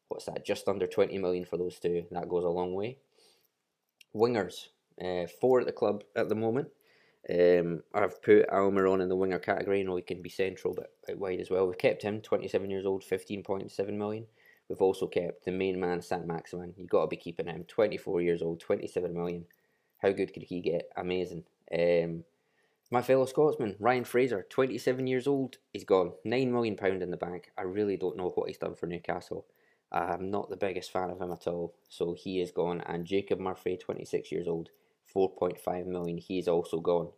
What's 0.09 0.25
that? 0.25 0.45
Just 0.45 0.69
under 0.69 0.87
20 0.87 1.19
million 1.19 1.45
for 1.45 1.57
those 1.57 1.79
two. 1.79 2.05
That 2.11 2.29
goes 2.29 2.45
a 2.45 2.49
long 2.49 2.75
way. 2.75 2.99
Wingers, 4.15 4.69
uh, 5.03 5.27
four 5.41 5.61
at 5.61 5.67
the 5.67 5.73
club 5.73 6.05
at 6.17 6.29
the 6.29 6.35
moment. 6.35 6.69
Um, 7.29 7.83
I've 7.95 8.23
put 8.23 8.49
Almiron 8.49 9.03
in 9.03 9.09
the 9.09 9.17
winger 9.17 9.39
category. 9.39 9.81
I 9.81 9.83
know 9.83 9.97
he 9.97 10.03
can 10.03 10.23
be 10.23 10.31
central, 10.31 10.75
but 10.75 11.19
wide 11.19 11.41
as 11.41 11.51
well. 11.51 11.67
We've 11.67 11.79
kept 11.79 12.03
him, 12.03 12.21
27 12.21 12.71
years 12.71 12.87
old, 12.87 13.05
15.7 13.05 13.93
million. 13.93 14.27
We've 14.69 14.81
also 14.81 15.07
kept 15.07 15.45
the 15.45 15.53
main 15.53 15.79
man, 15.79 16.01
Saint-Maximin. 16.01 16.75
You've 16.77 16.89
got 16.89 17.03
to 17.03 17.09
be 17.09 17.17
keeping 17.17 17.47
him. 17.47 17.65
24 17.65 18.23
years 18.23 18.41
old, 18.41 18.61
27 18.61 19.13
million. 19.13 19.45
How 19.99 20.13
good 20.13 20.33
could 20.33 20.45
he 20.45 20.61
get? 20.61 20.89
Amazing. 20.97 21.45
Um, 21.77 22.25
my 22.91 23.03
fellow 23.03 23.27
Scotsman, 23.27 23.77
Ryan 23.79 24.05
Fraser, 24.05 24.47
27 24.49 25.07
years 25.07 25.27
old. 25.27 25.59
He's 25.73 25.85
gone. 25.85 26.13
£9 26.27 26.51
million 26.51 26.77
in 27.03 27.11
the 27.11 27.17
bank. 27.17 27.51
I 27.59 27.63
really 27.63 27.97
don't 27.97 28.17
know 28.17 28.31
what 28.31 28.49
he's 28.49 28.59
done 28.59 28.75
for 28.75 28.87
Newcastle. 28.87 29.45
I'm 29.93 30.31
not 30.31 30.51
the 30.51 30.57
biggest 30.57 30.93
fan 30.93 31.11
of 31.11 31.21
him 31.21 31.33
at 31.33 31.47
all. 31.47 31.75
So 31.89 32.15
he 32.15 32.41
is 32.41 32.51
gone. 32.51 32.83
And 32.87 33.07
Jacob 33.07 33.41
Murphy, 33.41 33.77
26 33.77 34.31
years 34.31 34.47
old, 34.47 34.71
4.5 35.15 35.87
million. 35.87 36.19
He's 36.19 36.49
also 36.49 36.81
gone. 36.81 37.09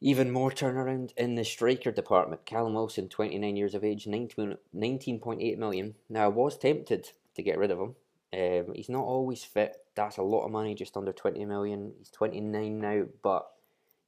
Even 0.00 0.32
more 0.32 0.50
turnaround 0.50 1.12
in 1.16 1.36
the 1.36 1.44
striker 1.44 1.92
department. 1.92 2.44
Callum 2.44 2.74
Wilson, 2.74 3.08
29 3.08 3.56
years 3.56 3.74
of 3.74 3.84
age, 3.84 4.06
19.8 4.06 5.58
million. 5.58 5.94
Now, 6.08 6.24
I 6.24 6.28
was 6.28 6.58
tempted 6.58 7.10
to 7.36 7.42
get 7.42 7.58
rid 7.58 7.70
of 7.70 7.78
him. 7.78 7.94
Um, 8.34 8.74
he's 8.74 8.88
not 8.88 9.04
always 9.04 9.44
fit. 9.44 9.76
That's 9.94 10.16
a 10.16 10.22
lot 10.22 10.44
of 10.44 10.50
money, 10.50 10.74
just 10.74 10.96
under 10.96 11.12
20 11.12 11.44
million. 11.44 11.92
He's 11.98 12.10
29 12.10 12.80
now, 12.80 13.04
but 13.22 13.48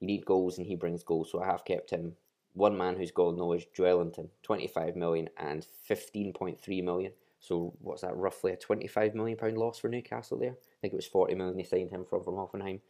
you 0.01 0.07
need 0.07 0.25
goals 0.25 0.59
and 0.59 0.67
he 0.67 0.77
brings 0.77 1.03
goals, 1.03 1.31
so 1.31 1.43
I 1.43 1.47
have 1.47 1.65
kept 1.65 1.91
him. 1.91 2.17
One 2.55 2.77
man 2.77 2.97
who's 2.97 3.11
gone 3.11 3.37
though 3.37 3.53
is 3.53 3.67
Joelinton, 3.77 4.29
25 4.43 4.97
million 4.97 5.29
and 5.37 5.67
15.3 5.89 6.85
million. 6.85 7.13
So 7.45 7.75
what's 7.81 8.01
that? 8.01 8.17
Roughly 8.17 8.53
a 8.53 8.57
25 8.57 9.15
million 9.15 9.37
pound 9.37 9.59
loss 9.59 9.79
for 9.79 9.89
Newcastle 9.89 10.39
there. 10.39 10.53
I 10.53 10.77
think 10.81 10.95
it 10.95 10.97
was 10.97 11.07
40 11.07 11.35
million 11.35 11.57
they 11.59 11.63
signed 11.63 11.91
him 11.91 12.07
from 12.09 12.25
from 12.25 12.35
Hoffenheim. 12.35 12.81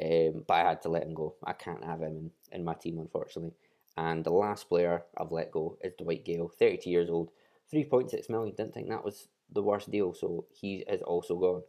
Um, 0.00 0.44
but 0.46 0.54
I 0.54 0.68
had 0.68 0.82
to 0.82 0.88
let 0.88 1.04
him 1.04 1.14
go. 1.14 1.36
I 1.44 1.52
can't 1.52 1.84
have 1.84 2.00
him 2.00 2.16
in, 2.16 2.30
in 2.52 2.64
my 2.64 2.74
team, 2.74 2.98
unfortunately. 2.98 3.54
And 3.96 4.24
the 4.24 4.32
last 4.32 4.68
player 4.68 5.04
I've 5.16 5.30
let 5.30 5.52
go 5.52 5.78
is 5.82 5.92
Dwight 5.96 6.24
Gayle, 6.24 6.48
32 6.48 6.90
years 6.90 7.10
old, 7.10 7.30
3.6 7.72 8.28
million. 8.30 8.54
Didn't 8.56 8.74
think 8.74 8.88
that 8.88 9.04
was 9.04 9.28
the 9.52 9.62
worst 9.62 9.90
deal, 9.90 10.12
so 10.12 10.44
he 10.52 10.84
is 10.88 11.02
also 11.02 11.36
gone. 11.36 11.62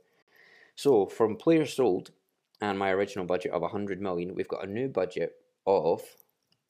So 0.76 1.06
from 1.06 1.36
players 1.36 1.74
sold 1.74 2.12
and 2.60 2.78
my 2.78 2.90
original 2.90 3.26
budget 3.26 3.52
of 3.52 3.62
100 3.62 4.02
million, 4.02 4.34
we've 4.34 4.48
got 4.48 4.64
a 4.64 4.72
new 4.72 4.88
budget 4.88 5.34
of 5.68 6.02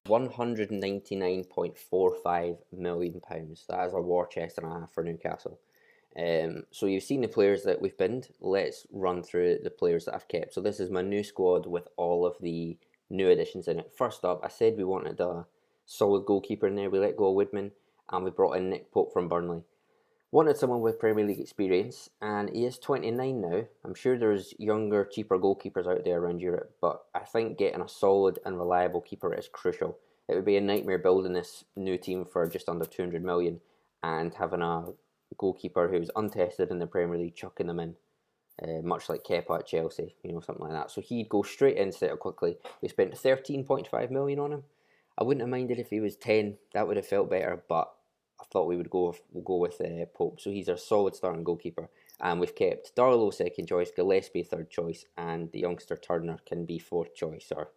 199.45 0.06 2.58
million 2.72 3.20
pounds. 3.22 3.66
That 3.70 3.88
is 3.88 3.94
a 3.94 4.02
war 4.02 4.28
chest 4.28 4.58
and 4.58 4.68
a 4.68 4.70
half 4.70 4.94
for 4.94 5.04
Newcastle. 5.04 5.60
Um, 6.18 6.64
so 6.72 6.88
you've 6.88 7.04
seen 7.04 7.22
the 7.22 7.28
players 7.28 7.64
that 7.64 7.82
we've 7.82 7.98
binned. 7.98 8.30
Let's 8.42 8.86
run 8.92 9.24
through 9.24 9.60
the 9.64 9.70
players 9.70 10.06
that 10.06 10.16
I've 10.16 10.28
kept. 10.28 10.54
So 10.54 10.62
this 10.62 10.80
is 10.80 10.90
my 10.90 11.02
new 11.02 11.24
squad 11.24 11.66
with 11.66 11.88
all 11.98 12.26
of 12.26 12.36
the 12.42 12.78
new 13.10 13.30
additions 13.30 13.68
in 13.68 13.80
it. 13.80 13.92
First 13.96 14.26
up, 14.26 14.42
I 14.44 14.50
said 14.50 14.78
we 14.78 14.84
wanted 14.84 15.20
a 15.20 15.46
solid 15.86 16.26
goalkeeper 16.26 16.68
in 16.68 16.76
there. 16.76 16.90
We 16.90 17.00
let 17.00 17.16
go 17.16 17.30
of 17.30 17.36
Woodman 17.36 17.72
and 18.12 18.26
we 18.26 18.32
brought 18.32 18.58
in 18.58 18.70
Nick 18.70 18.92
Pope 18.92 19.14
from 19.14 19.30
Burnley. 19.30 19.64
Wanted 20.34 20.56
someone 20.56 20.80
with 20.80 20.98
Premier 20.98 21.28
League 21.28 21.42
experience, 21.42 22.10
and 22.22 22.50
he 22.50 22.64
is 22.64 22.80
29 22.80 23.42
now. 23.42 23.66
I'm 23.84 23.94
sure 23.94 24.18
there's 24.18 24.54
younger, 24.58 25.04
cheaper 25.04 25.38
goalkeepers 25.38 25.86
out 25.86 26.06
there 26.06 26.20
around 26.20 26.40
Europe, 26.40 26.74
but 26.80 27.04
I 27.14 27.20
think 27.20 27.58
getting 27.58 27.82
a 27.82 27.90
solid 27.90 28.40
and 28.46 28.58
reliable 28.58 29.02
keeper 29.02 29.34
is 29.34 29.50
crucial. 29.52 29.98
It 30.30 30.36
would 30.36 30.46
be 30.46 30.56
a 30.56 30.62
nightmare 30.62 31.00
building 31.00 31.34
this 31.34 31.66
new 31.76 31.98
team 31.98 32.24
for 32.24 32.48
just 32.48 32.70
under 32.70 32.86
200 32.86 33.22
million 33.22 33.60
and 34.04 34.34
having 34.34 34.62
a 34.62 34.86
goalkeeper 35.38 35.90
who's 35.90 36.10
untested 36.16 36.72
in 36.72 36.80
the 36.80 36.88
Premier 36.88 37.18
League 37.18 37.36
chucking 37.36 37.68
them 37.68 37.82
in, 37.82 37.96
uh, 38.64 38.82
much 38.84 39.10
like 39.10 39.26
Kepa 39.26 39.60
at 39.60 39.68
Chelsea, 39.68 40.16
you 40.24 40.32
know, 40.32 40.40
something 40.40 40.64
like 40.64 40.72
that. 40.74 40.92
So 40.92 41.02
he'd 41.02 41.28
go 41.28 41.42
straight 41.42 41.76
in, 41.76 41.92
set 41.92 42.18
quickly. 42.20 42.58
We 42.82 42.88
spent 42.88 43.16
13.5 43.16 44.10
million 44.10 44.40
on 44.40 44.54
him. 44.54 44.64
I 45.18 45.26
wouldn't 45.26 45.42
have 45.42 45.50
minded 45.50 45.78
if 45.78 45.90
he 45.90 46.00
was 46.00 46.16
10, 46.16 46.58
that 46.74 46.88
would 46.88 46.96
have 46.96 47.06
felt 47.06 47.30
better, 47.30 47.62
but 47.68 47.92
I 48.42 48.46
thought 48.52 48.68
we 48.68 48.76
would 48.76 48.90
go 48.90 49.10
with, 49.10 49.22
we'll 49.32 49.44
go 49.44 49.58
with 49.58 49.80
uh, 49.80 50.06
Pope. 50.14 50.42
So 50.42 50.50
he's 50.50 50.70
our 50.70 50.78
solid 50.78 51.16
starting 51.16 51.44
goalkeeper. 51.44 51.90
And 52.20 52.40
we've 52.40 52.56
kept 52.56 52.96
Darlow 52.96 53.34
second 53.34 53.68
choice, 53.68 53.92
Gillespie 53.96 54.44
third 54.44 54.70
choice, 54.70 55.06
and 55.18 55.52
the 55.52 55.60
youngster 55.60 55.96
Turner 55.96 56.38
can 56.46 56.66
be 56.66 56.80
fourth 56.80 57.16
choice, 57.16 57.52
or 57.56 57.70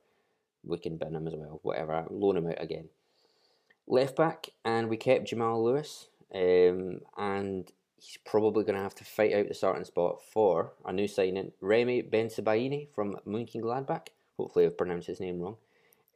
we 0.64 0.78
can 0.78 0.97
bin 0.97 1.14
him 1.14 1.26
as 1.26 1.35
well, 1.35 1.61
whatever, 1.62 2.06
loan 2.11 2.37
him 2.37 2.49
out 2.49 2.62
again. 2.62 2.88
Left 3.87 4.16
back, 4.16 4.50
and 4.64 4.88
we 4.88 4.97
kept 4.97 5.28
Jamal 5.28 5.62
Lewis, 5.62 6.09
um, 6.35 7.00
and 7.16 7.71
he's 7.97 8.18
probably 8.25 8.64
going 8.64 8.76
to 8.76 8.83
have 8.83 8.94
to 8.97 9.04
fight 9.04 9.35
out 9.35 9.49
the 9.49 9.54
starting 9.54 9.85
spot 9.85 10.21
for 10.33 10.73
a 10.85 10.92
new 10.92 11.09
signing, 11.09 11.52
Ramy 11.61 12.02
Bensebaini 12.02 12.88
from 12.94 13.16
Mönchengladbach. 13.26 14.09
Hopefully, 14.37 14.66
I've 14.66 14.76
pronounced 14.76 15.06
his 15.06 15.21
name 15.21 15.40
wrong. 15.40 15.56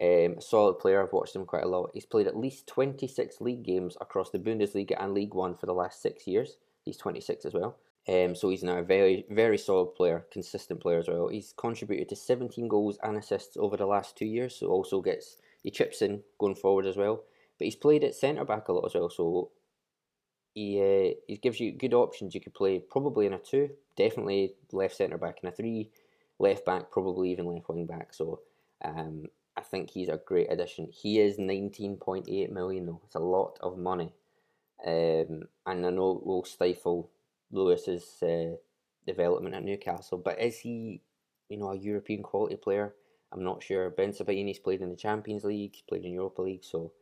Um, 0.00 0.37
a 0.38 0.40
solid 0.40 0.78
player. 0.78 1.02
I've 1.02 1.12
watched 1.12 1.35
him 1.35 1.45
quite 1.45 1.64
a 1.64 1.69
lot. 1.69 1.90
He's 1.93 2.07
played 2.07 2.28
at 2.28 2.37
least 2.37 2.69
26 2.69 3.40
league 3.40 3.64
games 3.64 3.97
across 4.00 4.31
the 4.31 4.38
Bundesliga 4.38 4.97
and 5.02 5.12
League 5.12 5.35
One 5.35 5.57
for 5.57 5.67
the 5.67 5.75
last 5.75 6.00
six 6.00 6.26
years. 6.26 6.57
He's 6.85 6.97
26 6.97 7.45
as 7.45 7.55
well. 7.55 7.76
Um, 8.09 8.35
so 8.35 8.49
he's 8.49 8.62
now 8.62 8.78
a 8.78 8.83
very, 8.83 9.26
very 9.28 9.59
solid 9.59 9.95
player, 9.95 10.25
consistent 10.33 10.81
player 10.81 10.99
as 10.99 11.09
well. 11.09 11.28
He's 11.28 11.52
contributed 11.57 12.09
to 12.09 12.17
17 12.17 12.67
goals 12.67 12.99
and 13.02 13.19
assists 13.19 13.57
over 13.59 13.76
the 13.76 13.87
last 13.87 14.17
two 14.17 14.25
years, 14.25 14.57
so 14.57 14.69
also 14.69 15.02
gets 15.02 15.37
he 15.62 15.71
chips 15.71 16.00
in 16.00 16.23
going 16.38 16.55
forward 16.55 16.87
as 16.87 16.97
well. 16.97 17.25
But 17.59 17.67
he's 17.67 17.76
played 17.76 18.05
at 18.05 18.14
centre 18.14 18.47
back 18.47 18.69
a 18.69 18.73
lot 18.73 18.87
as 18.87 18.95
well, 18.95 19.11
so 19.11 19.50
he 20.55 20.81
uh, 20.81 21.14
he 21.26 21.37
gives 21.37 21.61
you 21.61 21.73
good 21.73 21.93
options. 21.93 22.35
You 22.35 22.40
could 22.40 22.55
play 22.55 22.78
probably 22.78 23.26
in 23.26 23.35
a 23.35 23.38
two, 23.38 23.71
definitely 23.97 24.55
left 24.73 24.97
centre 24.97 25.19
back 25.19 25.40
in 25.43 25.49
a 25.50 25.52
three, 25.52 25.90
left 26.38 26.64
back, 26.64 26.90
probably 26.90 27.31
even 27.33 27.47
left 27.47 27.69
wing 27.69 27.85
back. 27.85 28.14
So 28.14 28.40
um, 28.83 29.26
I 29.58 29.62
think 29.62 29.90
he's 29.90 30.08
a 30.08 30.20
great 30.24 30.52
addition. 30.52 30.88
He 30.92 31.18
is 31.18 31.36
19.8 31.36 32.50
million 32.52 32.86
though. 32.86 33.00
It's 33.04 33.16
a 33.16 33.18
lot 33.18 33.58
of 33.60 33.76
money. 33.76 34.12
Um, 34.86 35.48
and 35.66 35.84
I 35.84 35.90
know 35.90 36.12
it 36.12 36.24
will 36.24 36.44
stifle 36.44 37.10
Lewis's 37.50 38.22
uh, 38.22 38.56
development 39.04 39.56
at 39.56 39.64
Newcastle, 39.64 40.18
but 40.18 40.40
is 40.40 40.60
he, 40.60 41.02
you 41.48 41.56
know, 41.56 41.72
a 41.72 41.76
European 41.76 42.22
quality 42.22 42.54
player? 42.54 42.94
I'm 43.32 43.42
not 43.42 43.64
sure. 43.64 43.90
Ben 43.90 44.12
Bensebaini's 44.12 44.60
played 44.60 44.80
in 44.80 44.90
the 44.90 44.96
Champions 44.96 45.42
League, 45.42 45.74
he's 45.74 45.82
played 45.82 46.04
in 46.04 46.12
Europa 46.12 46.42
League, 46.42 46.62
so 46.62 46.92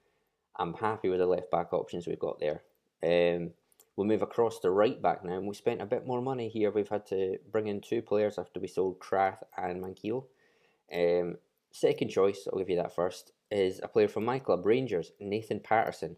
I'm 0.58 0.72
happy 0.72 1.10
with 1.10 1.18
the 1.18 1.26
left 1.26 1.50
back 1.50 1.74
options 1.74 2.06
we've 2.06 2.18
got 2.18 2.40
there. 2.40 2.62
Um, 3.02 3.50
we'll 3.96 4.06
move 4.06 4.22
across 4.22 4.60
to 4.60 4.70
right 4.70 5.00
back 5.02 5.22
now, 5.22 5.36
and 5.36 5.46
we 5.46 5.54
spent 5.54 5.82
a 5.82 5.86
bit 5.86 6.06
more 6.06 6.22
money 6.22 6.48
here. 6.48 6.70
We've 6.70 6.88
had 6.88 7.06
to 7.08 7.36
bring 7.52 7.66
in 7.66 7.82
two 7.82 8.00
players 8.00 8.38
after 8.38 8.60
we 8.60 8.66
sold 8.66 8.98
Krafth 8.98 9.42
and 9.58 9.82
Manquillo. 9.82 10.24
Um, 10.90 11.36
Second 11.78 12.08
choice, 12.08 12.48
I'll 12.50 12.58
give 12.58 12.70
you 12.70 12.76
that 12.76 12.94
first, 12.94 13.32
is 13.50 13.80
a 13.82 13.88
player 13.88 14.08
from 14.08 14.24
my 14.24 14.38
club, 14.38 14.64
Rangers, 14.64 15.12
Nathan 15.20 15.60
Patterson. 15.60 16.16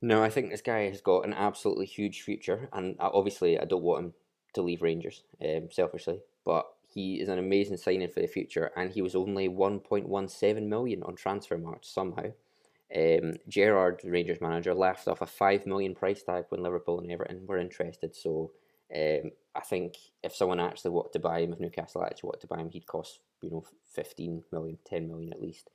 Now, 0.00 0.22
I 0.22 0.30
think 0.30 0.48
this 0.48 0.62
guy 0.62 0.88
has 0.88 1.02
got 1.02 1.26
an 1.26 1.34
absolutely 1.34 1.84
huge 1.84 2.22
future, 2.22 2.70
and 2.72 2.96
obviously, 2.98 3.60
I 3.60 3.66
don't 3.66 3.82
want 3.82 4.06
him 4.06 4.14
to 4.54 4.62
leave 4.62 4.80
Rangers, 4.80 5.24
um, 5.44 5.68
selfishly, 5.70 6.22
but 6.46 6.64
he 6.88 7.20
is 7.20 7.28
an 7.28 7.38
amazing 7.38 7.76
signing 7.76 8.08
for 8.08 8.20
the 8.20 8.26
future, 8.26 8.70
and 8.78 8.90
he 8.90 9.02
was 9.02 9.14
only 9.14 9.46
1.17 9.46 10.66
million 10.66 11.02
on 11.02 11.16
Transfermarkt 11.16 11.84
somehow. 11.84 12.32
Um, 12.96 13.34
Gerrard, 13.50 14.00
Rangers 14.04 14.40
manager, 14.40 14.72
laughed 14.72 15.06
off 15.06 15.20
a 15.20 15.26
5 15.26 15.66
million 15.66 15.94
price 15.94 16.22
tag 16.22 16.46
when 16.48 16.62
Liverpool 16.62 17.00
and 17.00 17.12
Everton 17.12 17.46
were 17.46 17.58
interested, 17.58 18.16
so 18.16 18.52
um, 18.96 19.32
I 19.54 19.60
think 19.60 19.96
if 20.22 20.34
someone 20.34 20.60
actually 20.60 20.92
wanted 20.92 21.12
to 21.12 21.18
buy 21.18 21.40
him, 21.40 21.52
if 21.52 21.60
Newcastle 21.60 22.04
actually 22.04 22.28
wanted 22.28 22.40
to 22.40 22.46
buy 22.46 22.58
him, 22.58 22.70
he'd 22.70 22.86
cost 22.86 23.20
you 23.40 23.50
know 23.50 23.64
15 23.92 24.44
million, 24.52 24.78
10 24.84 25.08
million 25.08 25.32
at 25.32 25.40
least. 25.40 25.70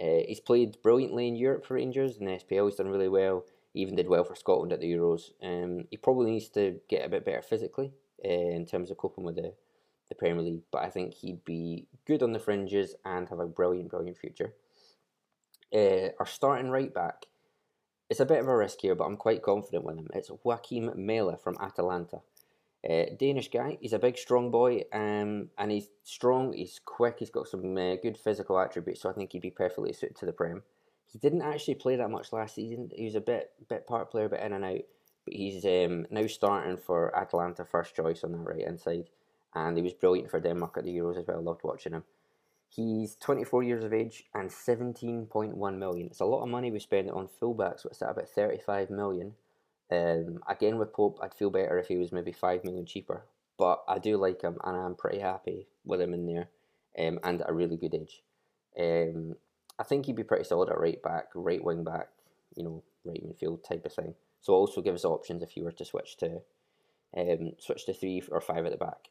Uh, 0.00 0.22
he's 0.26 0.40
played 0.40 0.76
brilliantly 0.82 1.28
in 1.28 1.36
Europe 1.36 1.64
for 1.64 1.74
Rangers 1.74 2.16
and 2.16 2.26
the 2.28 2.32
SPL. 2.32 2.66
He's 2.68 2.76
done 2.76 2.88
really 2.88 3.08
well. 3.08 3.44
He 3.72 3.80
even 3.80 3.96
did 3.96 4.08
well 4.08 4.24
for 4.24 4.34
Scotland 4.34 4.72
at 4.72 4.80
the 4.80 4.92
Euros. 4.92 5.30
Um, 5.42 5.86
he 5.90 5.96
probably 5.96 6.30
needs 6.32 6.48
to 6.50 6.80
get 6.88 7.04
a 7.04 7.08
bit 7.08 7.24
better 7.24 7.42
physically 7.42 7.92
uh, 8.24 8.28
in 8.28 8.66
terms 8.66 8.90
of 8.90 8.96
coping 8.96 9.24
with 9.24 9.36
the, 9.36 9.52
the 10.08 10.14
Premier 10.14 10.42
League, 10.42 10.62
but 10.72 10.82
I 10.82 10.90
think 10.90 11.14
he'd 11.14 11.44
be 11.44 11.86
good 12.06 12.22
on 12.22 12.32
the 12.32 12.38
fringes 12.38 12.94
and 13.04 13.28
have 13.28 13.40
a 13.40 13.46
brilliant, 13.46 13.90
brilliant 13.90 14.18
future. 14.18 14.54
Uh, 15.72 16.10
our 16.18 16.26
starting 16.26 16.70
right 16.70 16.92
back, 16.92 17.26
it's 18.10 18.20
a 18.20 18.26
bit 18.26 18.40
of 18.40 18.48
a 18.48 18.56
risk 18.56 18.80
here, 18.80 18.94
but 18.94 19.04
I'm 19.04 19.16
quite 19.16 19.42
confident 19.42 19.84
with 19.84 19.96
him. 19.96 20.08
It's 20.14 20.30
Joachim 20.44 20.90
Mæhle 20.96 21.40
from 21.40 21.56
Atalanta. 21.60 22.20
Uh, 22.88 23.06
Danish 23.18 23.48
guy. 23.50 23.78
He's 23.80 23.94
a 23.94 23.98
big, 23.98 24.18
strong 24.18 24.50
boy, 24.50 24.82
um, 24.92 25.48
and 25.56 25.70
he's 25.70 25.88
strong. 26.02 26.52
He's 26.52 26.80
quick. 26.84 27.16
He's 27.18 27.30
got 27.30 27.48
some 27.48 27.76
uh, 27.78 27.96
good 27.96 28.18
physical 28.18 28.58
attributes, 28.58 29.00
so 29.00 29.08
I 29.08 29.14
think 29.14 29.32
he'd 29.32 29.40
be 29.40 29.50
perfectly 29.50 29.92
suited 29.94 30.16
to 30.16 30.26
the 30.26 30.32
Prem. 30.32 30.62
He 31.06 31.18
didn't 31.18 31.42
actually 31.42 31.76
play 31.76 31.96
that 31.96 32.10
much 32.10 32.32
last 32.32 32.56
season. 32.56 32.90
He 32.94 33.04
was 33.04 33.14
a 33.14 33.20
bit, 33.20 33.52
bit 33.68 33.86
part 33.86 34.10
player, 34.10 34.28
bit 34.28 34.42
in 34.42 34.52
and 34.52 34.64
out. 34.64 34.80
But 35.24 35.34
he's 35.34 35.64
um, 35.64 36.06
now 36.10 36.26
starting 36.26 36.76
for 36.76 37.16
Atalanta, 37.16 37.64
first 37.64 37.96
choice 37.96 38.22
on 38.22 38.32
that 38.32 38.38
right 38.38 38.66
hand 38.66 38.80
side, 38.80 39.08
and 39.54 39.76
he 39.76 39.82
was 39.82 39.94
brilliant 39.94 40.30
for 40.30 40.40
Denmark 40.40 40.76
at 40.76 40.84
the 40.84 40.94
Euros 40.94 41.18
as 41.18 41.26
well. 41.26 41.40
Loved 41.40 41.62
watching 41.64 41.94
him. 41.94 42.04
He's 42.68 43.16
24 43.16 43.62
years 43.62 43.84
of 43.84 43.94
age 43.94 44.24
and 44.34 44.50
17.1 44.50 45.78
million. 45.78 46.06
It's 46.08 46.20
a 46.20 46.24
lot 46.24 46.42
of 46.42 46.48
money 46.48 46.70
we 46.70 46.80
spend 46.80 47.10
on 47.10 47.28
fullbacks, 47.40 47.82
so 47.82 47.88
it's 47.88 48.02
at 48.02 48.10
about 48.10 48.28
35 48.28 48.90
million 48.90 49.34
um, 49.90 50.40
again 50.48 50.78
with 50.78 50.92
Pope, 50.92 51.18
I'd 51.22 51.34
feel 51.34 51.50
better 51.50 51.78
if 51.78 51.88
he 51.88 51.96
was 51.96 52.12
maybe 52.12 52.32
five 52.32 52.64
million 52.64 52.86
cheaper, 52.86 53.24
but 53.58 53.82
I 53.88 53.98
do 53.98 54.16
like 54.16 54.42
him 54.42 54.58
and 54.64 54.76
I'm 54.76 54.94
pretty 54.94 55.20
happy 55.20 55.66
with 55.84 56.00
him 56.00 56.14
in 56.14 56.26
there, 56.26 56.48
um, 56.98 57.18
and 57.22 57.42
a 57.46 57.52
really 57.52 57.76
good 57.76 57.94
age. 57.94 58.22
Um, 58.78 59.36
I 59.78 59.82
think 59.84 60.06
he'd 60.06 60.16
be 60.16 60.24
pretty 60.24 60.44
solid 60.44 60.70
at 60.70 60.78
right 60.78 61.02
back, 61.02 61.28
right 61.34 61.62
wing 61.62 61.84
back, 61.84 62.08
you 62.56 62.64
know, 62.64 62.82
right 63.04 63.22
midfield 63.24 63.66
type 63.66 63.84
of 63.84 63.92
thing. 63.92 64.14
So 64.40 64.52
also 64.52 64.82
gives 64.82 65.04
options 65.04 65.42
if 65.42 65.56
you 65.56 65.64
were 65.64 65.72
to 65.72 65.84
switch 65.84 66.16
to, 66.18 66.40
um, 67.16 67.52
switch 67.58 67.86
to 67.86 67.94
three 67.94 68.22
or 68.30 68.40
five 68.40 68.64
at 68.66 68.72
the 68.72 68.78
back. 68.78 69.08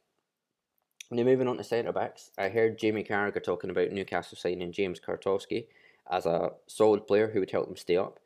Now 1.12 1.24
moving 1.24 1.48
on 1.48 1.58
to 1.58 1.64
centre 1.64 1.92
backs, 1.92 2.32
I 2.38 2.50
heard 2.50 2.80
Jamie 2.80 3.04
Carragher 3.04 3.44
talking 3.44 3.70
about 3.70 3.92
Newcastle 3.92 4.38
signing 4.38 4.72
James 4.72 5.00
Tarkowski 5.00 5.68
as 6.10 6.26
a 6.26 6.52
solid 6.68 7.08
player 7.08 7.30
who 7.30 7.40
would 7.40 7.52
help 7.52 7.68
them 7.68 7.78
stay 7.78 7.98
up. 7.98 8.20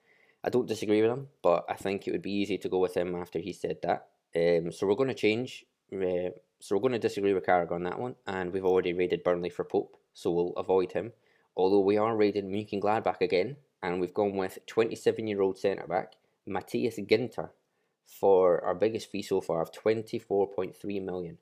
I 0.47 0.49
don't 0.49 0.65
disagree 0.65 1.01
with 1.01 1.11
him, 1.11 1.27
but 1.43 1.65
I 1.67 1.73
think 1.73 2.07
it 2.07 2.11
would 2.13 2.21
be 2.21 2.31
easy 2.31 2.57
to 2.59 2.69
go 2.69 2.77
with 2.79 2.95
him 2.95 3.15
after 3.15 3.37
he 3.37 3.51
said 3.51 3.79
that. 3.83 4.07
Um, 4.33 4.71
so 4.71 4.87
we're 4.87 4.95
going 4.95 5.09
to 5.09 5.13
change. 5.13 5.65
Uh, 5.91 6.31
so 6.61 6.73
we're 6.73 6.81
going 6.81 6.93
to 6.93 6.99
disagree 6.99 7.33
with 7.33 7.45
Carragher 7.45 7.73
on 7.73 7.83
that 7.83 7.99
one, 7.99 8.15
and 8.25 8.53
we've 8.53 8.63
already 8.63 8.93
rated 8.93 9.25
Burnley 9.25 9.49
for 9.49 9.65
Pope, 9.65 9.97
so 10.13 10.31
we'll 10.31 10.53
avoid 10.55 10.93
him. 10.93 11.11
although 11.57 11.81
we 11.81 11.97
are 11.97 12.15
raiding 12.15 12.49
Mönchengladbach 12.49 13.19
again, 13.19 13.57
and 13.83 13.99
we've 13.99 14.13
gone 14.13 14.37
with 14.37 14.59
27 14.67 15.27
year 15.27 15.41
old 15.41 15.57
centre 15.57 15.85
back 15.85 16.13
Matthias 16.45 16.97
Ginter 16.97 17.49
for 18.05 18.63
our 18.63 18.75
biggest 18.75 19.11
fee 19.11 19.23
so 19.23 19.41
far 19.41 19.61
of 19.61 19.73
24.3 19.73 21.03
million. 21.03 21.37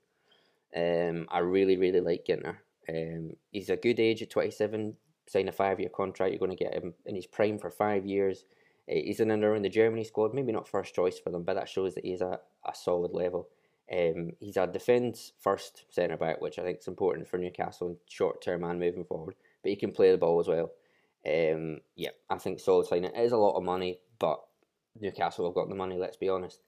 Um, 0.74 1.28
I 1.30 1.38
really, 1.38 1.76
really 1.76 2.00
like 2.00 2.26
Ginter. 2.28 2.56
Um, 2.88 3.36
he's 3.52 3.70
a 3.70 3.76
good 3.76 4.00
age 4.00 4.22
at 4.22 4.30
27, 4.30 4.96
sign 5.28 5.48
a 5.48 5.52
five 5.52 5.78
year 5.78 5.90
contract. 5.90 6.32
You're 6.32 6.40
going 6.40 6.56
to 6.56 6.64
get 6.64 6.74
him 6.74 6.94
in 7.04 7.14
his 7.14 7.26
prime 7.26 7.58
for 7.58 7.70
five 7.70 8.04
years. 8.04 8.44
Uh, 8.88 8.94
he's 8.94 9.20
in 9.20 9.30
and 9.30 9.44
around 9.44 9.62
the 9.62 9.68
Germany 9.68 10.04
squad, 10.04 10.34
maybe 10.34 10.52
not 10.52 10.68
first 10.68 10.94
choice 10.94 11.18
for 11.18 11.30
them, 11.30 11.42
but 11.42 11.54
that 11.54 11.68
shows 11.68 11.94
that 11.94 12.04
he's 12.04 12.20
a, 12.20 12.38
a 12.64 12.74
solid 12.74 13.12
level. 13.12 13.48
Um, 13.92 14.32
he's 14.40 14.56
a 14.56 14.66
defence 14.66 15.32
first 15.40 15.84
centre 15.90 16.16
back, 16.16 16.40
which 16.40 16.58
I 16.58 16.62
think 16.62 16.78
is 16.78 16.88
important 16.88 17.28
for 17.28 17.38
Newcastle 17.38 17.88
in 17.88 17.96
short 18.08 18.42
term 18.42 18.64
and 18.64 18.80
moving 18.80 19.04
forward. 19.04 19.36
But 19.62 19.70
he 19.70 19.76
can 19.76 19.92
play 19.92 20.10
the 20.10 20.18
ball 20.18 20.40
as 20.40 20.48
well. 20.48 20.72
Um, 21.26 21.78
yeah, 21.94 22.10
I 22.30 22.38
think 22.38 22.60
solid 22.60 22.86
signing. 22.86 23.12
It 23.14 23.20
is 23.20 23.32
a 23.32 23.36
lot 23.36 23.56
of 23.56 23.64
money, 23.64 23.98
but 24.18 24.40
Newcastle 25.00 25.46
have 25.46 25.54
got 25.54 25.68
the 25.68 25.74
money. 25.74 25.96
Let's 25.96 26.16
be 26.16 26.28
honest. 26.28 26.60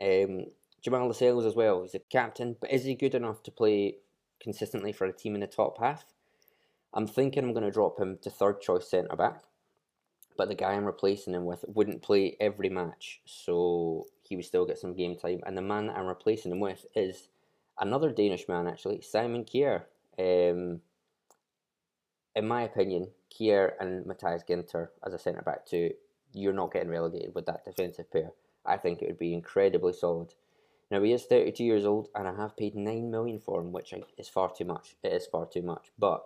Um, 0.00 0.46
Jamal 0.80 1.08
Lascelles 1.08 1.44
as 1.44 1.56
well. 1.56 1.82
He's 1.82 1.94
a 1.94 1.98
captain, 1.98 2.56
but 2.60 2.72
is 2.72 2.84
he 2.84 2.94
good 2.94 3.14
enough 3.14 3.42
to 3.44 3.50
play 3.50 3.96
consistently 4.40 4.92
for 4.92 5.06
a 5.06 5.12
team 5.12 5.34
in 5.34 5.40
the 5.40 5.46
top 5.46 5.78
half? 5.78 6.04
I'm 6.94 7.06
thinking 7.06 7.44
I'm 7.44 7.52
going 7.52 7.64
to 7.64 7.70
drop 7.70 8.00
him 8.00 8.18
to 8.22 8.30
third 8.30 8.60
choice 8.60 8.88
centre 8.88 9.16
back, 9.16 9.42
but 10.38 10.48
the 10.48 10.54
guy 10.54 10.72
I'm 10.72 10.84
replacing 10.84 11.34
him 11.34 11.44
with 11.44 11.64
wouldn't 11.66 12.00
play 12.00 12.36
every 12.40 12.70
match, 12.70 13.20
so 13.26 14.06
he 14.22 14.36
would 14.36 14.44
still 14.44 14.64
get 14.64 14.78
some 14.78 14.94
game 14.94 15.16
time. 15.16 15.40
And 15.44 15.58
the 15.58 15.62
man 15.62 15.88
that 15.88 15.96
I'm 15.96 16.06
replacing 16.06 16.52
him 16.52 16.60
with 16.60 16.86
is 16.94 17.28
another 17.80 18.12
Danish 18.12 18.46
man, 18.48 18.68
actually, 18.68 19.02
Simon 19.02 19.44
Kjær. 19.44 19.82
Um, 20.16 20.80
in 22.36 22.46
my 22.46 22.62
opinion, 22.62 23.08
Kjær 23.32 23.72
and 23.80 24.06
Matthias 24.06 24.44
Ginter 24.48 24.90
as 25.04 25.12
a 25.12 25.18
centre 25.18 25.42
back 25.42 25.66
too, 25.66 25.90
you're 26.32 26.52
not 26.52 26.72
getting 26.72 26.88
relegated 26.88 27.34
with 27.34 27.46
that 27.46 27.64
defensive 27.64 28.10
pair. 28.12 28.30
I 28.64 28.76
think 28.76 29.02
it 29.02 29.08
would 29.08 29.18
be 29.18 29.34
incredibly 29.34 29.92
solid. 29.92 30.34
Now 30.88 31.02
he 31.02 31.12
is 31.12 31.24
32 31.24 31.64
years 31.64 31.84
old, 31.84 32.10
and 32.14 32.28
I 32.28 32.36
have 32.36 32.56
paid 32.56 32.76
nine 32.76 33.10
million 33.10 33.40
for 33.40 33.60
him, 33.60 33.72
which 33.72 33.92
is 34.16 34.28
far 34.28 34.52
too 34.56 34.64
much. 34.64 34.94
It 35.02 35.12
is 35.12 35.26
far 35.26 35.46
too 35.46 35.62
much, 35.62 35.90
but 35.98 36.24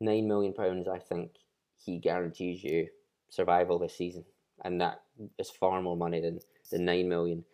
nine 0.00 0.26
million 0.26 0.54
pounds, 0.54 0.88
I 0.88 0.98
think 0.98 1.32
he 1.76 1.98
guarantees 1.98 2.64
you 2.64 2.88
survival 3.32 3.78
this 3.78 3.96
season, 3.96 4.24
and 4.62 4.80
that 4.80 5.00
is 5.38 5.50
far 5.50 5.80
more 5.80 5.96
money 5.96 6.20
than 6.20 6.38
the 6.70 6.78
nine 6.78 7.08
million. 7.08 7.44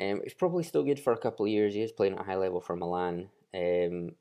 Um, 0.00 0.20
it's 0.24 0.34
probably 0.34 0.62
still 0.62 0.84
good 0.84 1.00
for 1.00 1.12
a 1.12 1.18
couple 1.18 1.44
of 1.44 1.50
years. 1.50 1.74
He 1.74 1.82
is 1.82 1.92
playing 1.92 2.14
at 2.14 2.20
a 2.20 2.24
high 2.24 2.36
level 2.36 2.60
for 2.60 2.76
Milan, 2.76 3.28
um, 3.52 4.12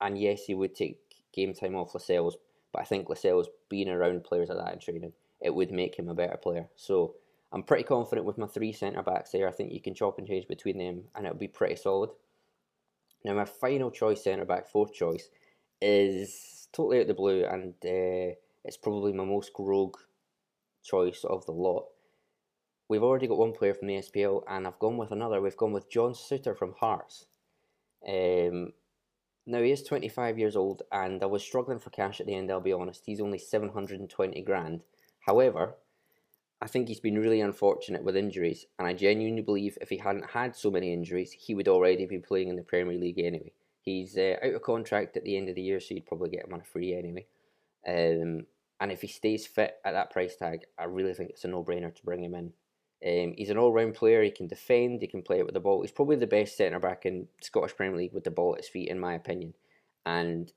and 0.00 0.18
yes, 0.18 0.44
he 0.44 0.54
would 0.54 0.74
take 0.74 0.98
game 1.32 1.54
time 1.54 1.74
off 1.74 1.94
Lascelles, 1.94 2.36
but 2.72 2.82
I 2.82 2.84
think 2.84 3.08
Lascelles 3.08 3.48
being 3.68 3.88
around 3.88 4.24
players 4.24 4.48
like 4.48 4.58
that 4.58 4.72
in 4.74 4.78
training, 4.78 5.12
it 5.40 5.54
would 5.54 5.72
make 5.72 5.96
him 5.96 6.08
a 6.08 6.14
better 6.14 6.36
player. 6.36 6.68
So 6.76 7.14
I'm 7.52 7.64
pretty 7.64 7.84
confident 7.84 8.26
with 8.26 8.38
my 8.38 8.46
three 8.46 8.72
centre 8.72 9.02
backs 9.02 9.32
there. 9.32 9.48
I 9.48 9.52
think 9.52 9.72
you 9.72 9.80
can 9.80 9.94
chop 9.94 10.18
and 10.18 10.26
change 10.26 10.46
between 10.46 10.78
them, 10.78 11.04
and 11.14 11.26
it'll 11.26 11.38
be 11.38 11.48
pretty 11.48 11.76
solid. 11.76 12.10
Now 13.24 13.34
my 13.34 13.44
final 13.44 13.90
choice 13.90 14.22
centre 14.22 14.44
back, 14.44 14.68
fourth 14.68 14.92
choice, 14.92 15.28
is 15.80 16.68
totally 16.72 17.00
out 17.00 17.08
the 17.08 17.14
blue, 17.14 17.44
and 17.44 17.74
uh, 17.84 18.34
it's 18.64 18.76
probably 18.76 19.12
my 19.12 19.24
most 19.24 19.50
rogue 19.58 19.96
choice 20.82 21.24
of 21.24 21.46
the 21.46 21.52
lot. 21.52 21.86
We've 22.88 23.02
already 23.02 23.26
got 23.26 23.38
one 23.38 23.52
player 23.52 23.74
from 23.74 23.88
the 23.88 23.96
SPL, 23.96 24.42
and 24.48 24.66
I've 24.66 24.78
gone 24.78 24.96
with 24.96 25.12
another. 25.12 25.40
We've 25.40 25.56
gone 25.56 25.72
with 25.72 25.90
John 25.90 26.12
Souttar 26.12 26.56
from 26.56 26.74
Hearts. 26.78 27.26
Um, 28.06 28.72
now 29.46 29.62
he 29.62 29.72
is 29.72 29.82
25 29.82 30.38
years 30.38 30.56
old, 30.56 30.82
and 30.92 31.22
I 31.22 31.26
was 31.26 31.42
struggling 31.42 31.78
for 31.78 31.90
cash 31.90 32.20
at 32.20 32.26
the 32.26 32.34
end. 32.34 32.50
I'll 32.50 32.60
be 32.60 32.72
honest. 32.72 33.04
He's 33.06 33.20
only 33.20 33.38
720 33.38 34.42
grand. 34.42 34.82
However, 35.20 35.76
I 36.60 36.66
think 36.68 36.86
he's 36.86 37.00
been 37.00 37.18
really 37.18 37.40
unfortunate 37.40 38.04
with 38.04 38.16
injuries, 38.16 38.66
and 38.78 38.86
I 38.86 38.92
genuinely 38.92 39.42
believe 39.42 39.76
if 39.80 39.88
he 39.88 39.96
hadn't 39.96 40.30
had 40.30 40.54
so 40.54 40.70
many 40.70 40.92
injuries, 40.92 41.32
he 41.32 41.54
would 41.54 41.68
already 41.68 42.06
be 42.06 42.18
playing 42.18 42.48
in 42.48 42.56
the 42.56 42.62
Premier 42.62 42.96
League 42.96 43.18
anyway. 43.18 43.52
He's 43.80 44.16
uh, 44.16 44.36
out 44.44 44.54
of 44.54 44.62
contract 44.62 45.16
at 45.16 45.24
the 45.24 45.36
end 45.36 45.48
of 45.48 45.56
the 45.56 45.62
year, 45.62 45.80
so 45.80 45.94
you'd 45.94 46.06
probably 46.06 46.30
get 46.30 46.44
him 46.44 46.54
on 46.54 46.60
a 46.60 46.64
free 46.64 46.94
anyway. 46.94 47.26
Um, 47.86 48.46
and 48.82 48.90
if 48.90 49.00
he 49.00 49.06
stays 49.06 49.46
fit 49.46 49.76
at 49.84 49.92
that 49.92 50.10
price 50.10 50.34
tag, 50.34 50.64
I 50.76 50.84
really 50.84 51.14
think 51.14 51.30
it's 51.30 51.44
a 51.44 51.48
no-brainer 51.48 51.94
to 51.94 52.02
bring 52.02 52.24
him 52.24 52.34
in. 52.34 52.52
Um, 53.06 53.34
he's 53.38 53.50
an 53.50 53.56
all-round 53.56 53.94
player. 53.94 54.24
He 54.24 54.32
can 54.32 54.48
defend. 54.48 55.02
He 55.02 55.06
can 55.06 55.22
play 55.22 55.38
it 55.38 55.44
with 55.44 55.54
the 55.54 55.60
ball. 55.60 55.82
He's 55.82 55.92
probably 55.92 56.16
the 56.16 56.26
best 56.26 56.56
centre 56.56 56.80
back 56.80 57.06
in 57.06 57.28
Scottish 57.40 57.76
Premier 57.76 57.96
League 57.96 58.12
with 58.12 58.24
the 58.24 58.32
ball 58.32 58.54
at 58.54 58.62
his 58.62 58.68
feet, 58.68 58.88
in 58.88 58.98
my 58.98 59.14
opinion. 59.14 59.54
And 60.04 60.52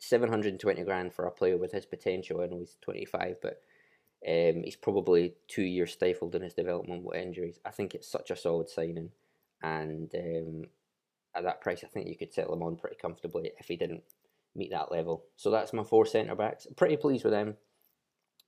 720 0.00 0.82
grand 0.82 1.14
for 1.14 1.26
a 1.26 1.30
player 1.30 1.56
with 1.56 1.70
his 1.70 1.86
potential. 1.86 2.40
I 2.40 2.46
know 2.46 2.58
he's 2.58 2.76
25, 2.82 3.36
but 3.40 3.60
um, 4.26 4.64
he's 4.64 4.74
probably 4.74 5.34
two 5.46 5.62
years 5.62 5.92
stifled 5.92 6.34
in 6.34 6.42
his 6.42 6.54
development 6.54 7.04
with 7.04 7.16
injuries. 7.16 7.60
I 7.64 7.70
think 7.70 7.94
it's 7.94 8.10
such 8.10 8.32
a 8.32 8.36
solid 8.36 8.68
signing, 8.68 9.12
and 9.62 10.12
um, 10.16 10.64
at 11.36 11.44
that 11.44 11.60
price, 11.60 11.84
I 11.84 11.86
think 11.86 12.08
you 12.08 12.16
could 12.16 12.34
settle 12.34 12.54
him 12.54 12.64
on 12.64 12.74
pretty 12.74 12.96
comfortably 13.00 13.52
if 13.60 13.68
he 13.68 13.76
didn't 13.76 14.02
meet 14.56 14.72
that 14.72 14.90
level. 14.90 15.24
So 15.36 15.50
that's 15.50 15.72
my 15.72 15.84
four 15.84 16.06
centre 16.06 16.34
backs. 16.34 16.66
Pretty 16.76 16.96
pleased 16.96 17.22
with 17.22 17.32
them. 17.32 17.54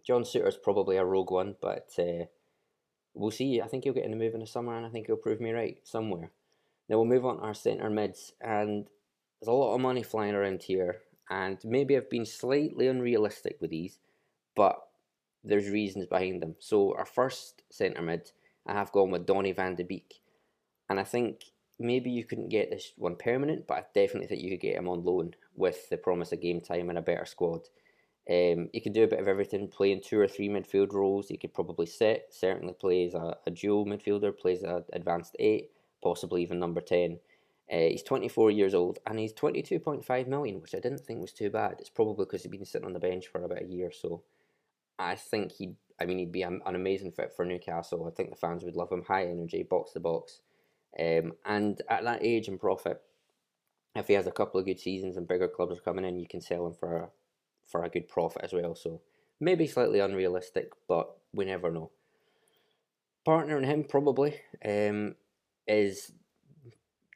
John 0.06 0.24
Souttar's 0.24 0.56
probably 0.56 0.96
a 0.96 1.04
rogue 1.04 1.30
one, 1.30 1.56
but 1.60 1.90
uh, 1.98 2.26
we'll 3.14 3.30
see. 3.30 3.60
I 3.60 3.66
think 3.66 3.84
he'll 3.84 3.92
get 3.92 4.04
in 4.04 4.10
the 4.10 4.16
move 4.16 4.34
in 4.34 4.40
the 4.40 4.46
summer, 4.46 4.76
and 4.76 4.86
I 4.86 4.90
think 4.90 5.06
he'll 5.06 5.16
prove 5.16 5.40
me 5.40 5.52
right 5.52 5.78
somewhere. 5.84 6.30
Now 6.88 6.96
we'll 6.96 7.04
move 7.04 7.24
on 7.24 7.38
to 7.38 7.42
our 7.42 7.54
centre 7.54 7.90
mids, 7.90 8.32
and 8.40 8.86
there's 9.40 9.48
a 9.48 9.52
lot 9.52 9.74
of 9.74 9.80
money 9.80 10.02
flying 10.02 10.34
around 10.34 10.62
here, 10.62 11.02
and 11.28 11.58
maybe 11.64 11.96
I've 11.96 12.10
been 12.10 12.26
slightly 12.26 12.88
unrealistic 12.88 13.58
with 13.60 13.70
these, 13.70 13.98
but 14.56 14.80
there's 15.44 15.68
reasons 15.68 16.06
behind 16.06 16.42
them. 16.42 16.56
So 16.58 16.94
our 16.96 17.06
first 17.06 17.62
centre 17.70 18.02
mid, 18.02 18.30
I 18.66 18.72
have 18.72 18.92
gone 18.92 19.10
with 19.10 19.26
Donny 19.26 19.52
van 19.52 19.76
de 19.76 19.84
Beek, 19.84 20.20
and 20.88 20.98
I 20.98 21.04
think 21.04 21.44
maybe 21.78 22.10
you 22.10 22.24
couldn't 22.24 22.50
get 22.50 22.70
this 22.70 22.92
one 22.96 23.16
permanent, 23.16 23.66
but 23.66 23.78
I 23.78 23.84
definitely 23.94 24.26
think 24.26 24.42
you 24.42 24.50
could 24.50 24.60
get 24.60 24.76
him 24.76 24.88
on 24.88 25.04
loan 25.04 25.34
with 25.56 25.88
the 25.88 25.96
promise 25.96 26.32
of 26.32 26.42
game 26.42 26.60
time 26.60 26.90
and 26.90 26.98
a 26.98 27.02
better 27.02 27.24
squad. 27.24 27.68
Um, 28.30 28.68
he 28.72 28.80
could 28.80 28.92
do 28.92 29.02
a 29.02 29.08
bit 29.08 29.18
of 29.18 29.26
everything, 29.26 29.66
playing 29.66 30.02
two 30.04 30.20
or 30.20 30.28
three 30.28 30.48
midfield 30.48 30.92
roles. 30.92 31.28
He 31.28 31.36
could 31.36 31.52
probably 31.52 31.86
sit, 31.86 32.28
certainly 32.30 32.74
plays 32.74 33.14
a, 33.14 33.36
a 33.44 33.50
dual 33.50 33.86
midfielder, 33.86 34.38
plays 34.38 34.62
an 34.62 34.84
advanced 34.92 35.34
eight, 35.40 35.72
possibly 36.00 36.42
even 36.42 36.60
number 36.60 36.80
10. 36.80 37.18
Uh, 37.72 37.76
he's 37.76 38.04
24 38.04 38.52
years 38.52 38.72
old 38.72 39.00
and 39.06 39.18
he's 39.18 39.32
22.5 39.32 40.28
million, 40.28 40.60
which 40.60 40.76
I 40.76 40.78
didn't 40.78 41.00
think 41.00 41.20
was 41.20 41.32
too 41.32 41.50
bad. 41.50 41.76
It's 41.80 41.90
probably 41.90 42.24
because 42.24 42.42
he's 42.42 42.50
been 42.50 42.64
sitting 42.64 42.86
on 42.86 42.92
the 42.92 43.00
bench 43.00 43.26
for 43.26 43.42
about 43.42 43.62
a 43.62 43.66
year 43.66 43.88
or 43.88 43.92
so. 43.92 44.22
I 44.96 45.16
think 45.16 45.52
he'd, 45.52 45.74
I 46.00 46.04
mean, 46.04 46.18
he'd 46.18 46.30
be 46.30 46.42
an, 46.42 46.60
amazing 46.66 47.10
fit 47.10 47.32
for 47.34 47.44
Newcastle. 47.44 48.06
I 48.06 48.14
think 48.14 48.30
the 48.30 48.36
fans 48.36 48.62
would 48.62 48.76
love 48.76 48.92
him. 48.92 49.02
High 49.02 49.26
energy, 49.26 49.64
box 49.64 49.92
to 49.92 50.00
box. 50.00 50.40
Um, 50.98 51.32
and 51.44 51.80
at 51.88 52.04
that 52.04 52.24
age 52.24 52.46
and 52.46 52.60
profit, 52.60 53.00
if 53.96 54.06
he 54.06 54.14
has 54.14 54.28
a 54.28 54.32
couple 54.32 54.60
of 54.60 54.66
good 54.66 54.78
seasons 54.78 55.16
and 55.16 55.26
bigger 55.26 55.48
clubs 55.48 55.78
are 55.78 55.82
coming 55.82 56.04
in, 56.04 56.18
you 56.18 56.28
can 56.28 56.40
sell 56.40 56.66
him 56.66 56.74
for 56.74 57.10
for 57.70 57.84
a 57.84 57.88
good 57.88 58.08
profit 58.08 58.42
as 58.42 58.52
well. 58.52 58.74
So 58.74 59.00
maybe 59.38 59.66
slightly 59.66 60.00
unrealistic, 60.00 60.72
but 60.88 61.16
we 61.32 61.44
never 61.44 61.70
know. 61.70 61.90
Partnering 63.26 63.66
him 63.66 63.84
probably 63.84 64.40
um, 64.64 65.14
is 65.66 66.12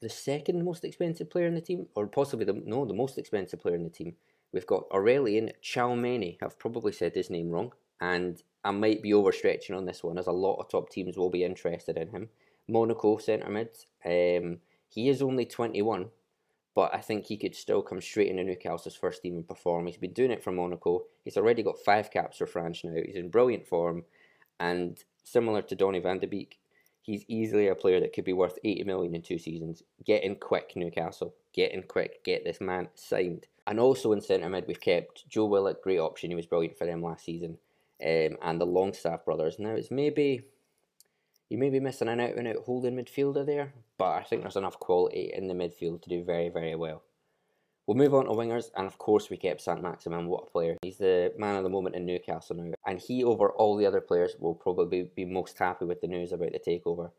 the 0.01 0.09
second 0.09 0.65
most 0.65 0.85
expensive 0.85 1.31
player 1.31 1.47
in 1.47 1.55
the 1.55 1.61
team, 1.61 1.87
or 1.95 2.07
possibly 2.07 2.45
the 2.45 2.53
no, 2.53 2.85
the 2.85 2.95
most 2.95 3.19
expensive 3.19 3.61
player 3.61 3.75
in 3.75 3.85
the 3.85 3.91
team. 3.91 4.15
We've 4.53 4.67
got 4.67 4.89
Aurelien 4.91 5.53
Tchouameni. 5.63 6.37
I've 6.43 6.59
probably 6.59 6.93
said 6.93 7.15
his 7.15 7.31
name 7.31 7.51
wrong, 7.51 7.73
and 8.01 8.43
I 8.65 8.71
might 8.71 9.03
be 9.03 9.13
overstretching 9.13 9.77
on 9.77 9.87
this 9.87 10.05
one, 10.05 10.19
as 10.19 10.27
a 10.27 10.33
lot 10.33 10.61
of 10.61 10.69
top 10.69 10.91
teams 10.91 11.17
will 11.17 11.31
be 11.31 11.43
interested 11.43 11.97
in 11.97 12.09
him. 12.11 12.29
Monaco 12.69 13.19
centre 13.19 13.51
mid. 13.51 13.71
Um, 14.05 14.59
he 14.89 15.09
is 15.09 15.23
only 15.23 15.45
21, 15.45 16.11
but 16.75 16.95
I 16.95 17.01
think 17.01 17.25
he 17.25 17.37
could 17.37 17.55
still 17.55 17.83
come 17.83 18.01
straight 18.01 18.29
into 18.29 18.45
Newcastle's 18.45 18.97
first 18.97 19.23
team 19.23 19.37
and 19.37 19.47
perform. 19.47 19.87
He's 19.87 19.97
been 19.97 20.13
doing 20.13 20.31
it 20.31 20.43
for 20.43 20.53
Monaco. 20.53 21.05
He's 21.25 21.37
already 21.37 21.63
got 21.63 21.79
five 21.79 22.11
caps 22.11 22.39
for 22.39 22.47
France 22.47 22.83
now. 22.83 22.95
He's 23.05 23.17
in 23.17 23.31
brilliant 23.31 23.67
form, 23.67 24.05
and 24.59 24.99
similar 25.23 25.63
to 25.63 25.75
Donny 25.75 26.01
van 26.01 26.19
de 26.19 26.27
Beek, 26.27 26.59
he's 27.03 27.25
easily 27.29 27.69
a 27.69 27.75
player 27.75 28.01
that 28.01 28.13
could 28.13 28.25
be 28.25 28.33
worth 28.33 28.59
80 28.65 28.85
million 28.85 29.15
in 29.15 29.23
two 29.23 29.39
seasons. 29.39 29.83
Get 30.05 30.25
in 30.25 30.37
quick, 30.37 30.73
Newcastle. 30.75 31.35
Get 31.53 31.73
in 31.73 31.83
quick. 31.83 32.25
Get 32.25 32.45
this 32.45 32.61
man 32.61 32.89
signed. 32.95 33.47
And 33.67 33.79
also 33.79 34.13
in 34.13 34.21
centre 34.21 34.49
mid, 34.49 34.67
we've 34.67 34.81
kept 34.81 35.29
Joe 35.29 35.47
Willock, 35.47 35.83
great 35.83 35.99
option. 35.99 36.31
He 36.31 36.37
was 36.37 36.47
brilliant 36.47 36.79
for 36.79 36.87
them 36.87 37.03
last 37.03 37.25
season. 37.25 37.59
Um, 38.05 38.37
and 38.43 38.61
the 38.61 38.67
Longstaff 38.67 39.25
brothers. 39.25 39.59
Now, 39.59 39.71
it's 39.71 39.91
maybe 39.91 40.43
you 41.55 41.61
may 41.61 41.71
be 41.71 41.79
missing 41.79 42.09
an 42.09 42.19
out 42.19 42.35
and 42.35 42.49
out 42.49 42.65
holding 42.67 42.97
midfielder 42.97 43.47
there, 43.47 43.73
but 43.97 44.11
I 44.11 44.25
think 44.25 44.43
there's 44.43 44.57
enough 44.57 44.81
quality 44.81 45.31
in 45.33 45.47
the 45.47 45.55
midfield 45.55 46.03
to 46.03 46.09
do 46.09 46.25
very, 46.25 46.49
very 46.49 46.75
well. 46.75 47.05
We'll 47.87 47.97
move 47.97 48.13
on 48.13 48.25
to 48.25 48.33
wingers, 48.33 48.73
and 48.77 48.89
of 48.89 48.99
course, 48.99 49.31
we 49.31 49.37
kept 49.37 49.61
Saint 49.61 49.81
Maximin. 49.81 50.27
What 50.27 50.49
a 50.49 50.51
player! 50.51 50.77
He's 50.83 50.99
the 50.99 51.33
man 51.39 51.55
of 51.55 51.63
the 51.63 51.69
moment 51.69 51.95
in 51.95 52.07
Newcastle 52.07 52.57
now, 52.57 52.73
and 52.89 52.99
he, 52.99 53.23
over 53.23 53.51
all 53.51 53.77
the 53.77 53.87
other 53.87 54.01
players, 54.01 54.35
will 54.41 54.57
probably 54.57 55.09
be 55.15 55.25
most 55.25 55.57
happy 55.57 55.85
with 55.85 56.01
the 56.01 56.09
news 56.09 56.33
about 56.33 56.51
the 56.51 56.59
takeover. 56.59 57.13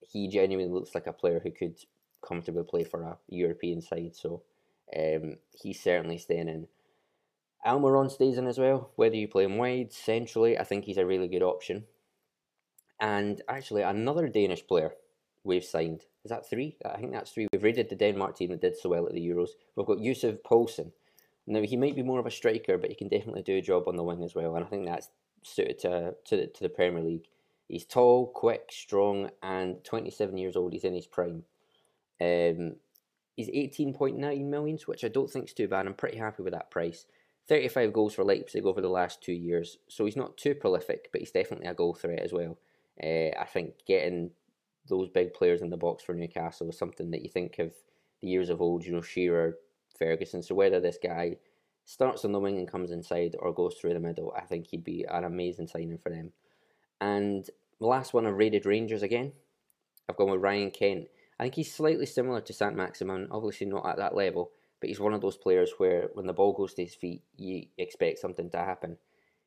He 0.00 0.28
genuinely 0.28 0.72
looks 0.72 0.94
like 0.94 1.06
a 1.06 1.12
player 1.12 1.40
who 1.44 1.50
could 1.50 1.78
comfortably 2.26 2.64
play 2.64 2.84
for 2.84 3.02
a 3.02 3.18
European 3.28 3.82
side, 3.82 4.16
so 4.16 4.44
um, 4.96 5.36
he's 5.52 5.82
certainly 5.82 6.16
staying 6.16 6.48
in. 6.48 6.68
Almiron 7.66 8.10
stays 8.10 8.38
in 8.38 8.46
as 8.46 8.58
well. 8.58 8.92
Whether 8.96 9.16
you 9.16 9.28
play 9.28 9.44
him 9.44 9.58
wide, 9.58 9.92
centrally, 9.92 10.58
I 10.58 10.64
think 10.64 10.86
he's 10.86 10.96
a 10.96 11.04
really 11.04 11.28
good 11.28 11.42
option. 11.42 11.84
And 13.00 13.42
actually, 13.48 13.82
another 13.82 14.28
Danish 14.28 14.66
player 14.66 14.92
we've 15.42 15.64
signed. 15.64 16.02
Is 16.24 16.30
that 16.30 16.48
three? 16.48 16.76
I 16.84 16.96
think 16.98 17.12
that's 17.12 17.30
three. 17.30 17.48
We've 17.52 17.62
raided 17.62 17.90
the 17.90 17.96
Denmark 17.96 18.36
team 18.36 18.50
that 18.50 18.60
did 18.60 18.76
so 18.76 18.88
well 18.88 19.06
at 19.06 19.12
the 19.12 19.26
Euros. 19.26 19.50
We've 19.76 19.86
got 19.86 20.00
Yussuf 20.00 20.42
Poulsen. 20.42 20.92
Now, 21.46 21.60
he 21.60 21.76
might 21.76 21.94
be 21.94 22.02
more 22.02 22.18
of 22.18 22.26
a 22.26 22.30
striker, 22.30 22.78
but 22.78 22.88
he 22.88 22.96
can 22.96 23.08
definitely 23.08 23.42
do 23.42 23.58
a 23.58 23.62
job 23.62 23.84
on 23.86 23.96
the 23.96 24.02
wing 24.02 24.24
as 24.24 24.34
well. 24.34 24.56
And 24.56 24.64
I 24.64 24.68
think 24.68 24.86
that's 24.86 25.10
suited 25.42 25.78
to, 25.80 26.14
to, 26.24 26.36
the, 26.36 26.46
to 26.46 26.62
the 26.62 26.70
Premier 26.70 27.02
League. 27.02 27.26
He's 27.68 27.84
tall, 27.84 28.26
quick, 28.26 28.70
strong, 28.70 29.30
and 29.42 29.82
27 29.84 30.38
years 30.38 30.56
old. 30.56 30.72
He's 30.72 30.84
in 30.84 30.94
his 30.94 31.06
prime. 31.06 31.44
Um, 32.20 32.76
he's 33.36 33.48
18.9 33.48 34.18
million, 34.44 34.78
which 34.86 35.04
I 35.04 35.08
don't 35.08 35.30
think 35.30 35.46
is 35.46 35.54
too 35.54 35.68
bad. 35.68 35.86
I'm 35.86 35.94
pretty 35.94 36.18
happy 36.18 36.42
with 36.42 36.52
that 36.54 36.70
price. 36.70 37.06
35 37.48 37.92
goals 37.92 38.14
for 38.14 38.24
Leipzig 38.24 38.64
over 38.64 38.80
the 38.80 38.88
last 38.88 39.22
two 39.22 39.32
years, 39.32 39.76
so 39.88 40.06
he's 40.06 40.16
not 40.16 40.38
too 40.38 40.54
prolific, 40.54 41.10
but 41.12 41.20
he's 41.20 41.30
definitely 41.30 41.66
a 41.66 41.74
goal 41.74 41.92
threat 41.92 42.20
as 42.20 42.32
well. 42.32 42.56
Uh, 43.02 43.30
I 43.38 43.46
think 43.52 43.74
getting 43.86 44.30
those 44.88 45.08
big 45.08 45.34
players 45.34 45.62
in 45.62 45.70
the 45.70 45.76
box 45.76 46.04
for 46.04 46.14
Newcastle 46.14 46.68
is 46.68 46.78
something 46.78 47.10
that 47.10 47.22
you 47.22 47.28
think 47.28 47.58
of 47.58 47.72
the 48.20 48.28
years 48.28 48.50
of 48.50 48.60
old, 48.60 48.84
you 48.84 48.92
know, 48.92 49.02
Shearer, 49.02 49.56
Ferguson. 49.98 50.42
So 50.42 50.54
whether 50.54 50.80
this 50.80 50.98
guy 51.02 51.36
starts 51.84 52.24
on 52.24 52.32
the 52.32 52.40
wing 52.40 52.58
and 52.58 52.70
comes 52.70 52.90
inside 52.90 53.36
or 53.38 53.52
goes 53.52 53.74
through 53.74 53.94
the 53.94 54.00
middle, 54.00 54.32
I 54.36 54.42
think 54.42 54.66
he'd 54.66 54.84
be 54.84 55.04
an 55.10 55.24
amazing 55.24 55.66
signing 55.66 55.98
for 55.98 56.10
them. 56.10 56.32
And 57.00 57.48
the 57.80 57.86
last 57.86 58.14
one, 58.14 58.26
I've 58.26 58.34
rated 58.34 58.66
Rangers 58.66 59.02
again. 59.02 59.32
I've 60.08 60.16
gone 60.16 60.30
with 60.30 60.40
Ryan 60.40 60.70
Kent. 60.70 61.08
I 61.38 61.44
think 61.44 61.56
he's 61.56 61.74
slightly 61.74 62.06
similar 62.06 62.40
to 62.42 62.52
Saint 62.52 62.76
Maximin, 62.76 63.28
obviously 63.30 63.66
not 63.66 63.86
at 63.86 63.96
that 63.96 64.14
level, 64.14 64.52
but 64.80 64.88
he's 64.88 65.00
one 65.00 65.14
of 65.14 65.20
those 65.20 65.36
players 65.36 65.72
where 65.78 66.08
when 66.14 66.26
the 66.26 66.32
ball 66.32 66.52
goes 66.52 66.74
to 66.74 66.84
his 66.84 66.94
feet, 66.94 67.22
you 67.36 67.66
expect 67.76 68.18
something 68.18 68.50
to 68.50 68.58
happen. 68.58 68.98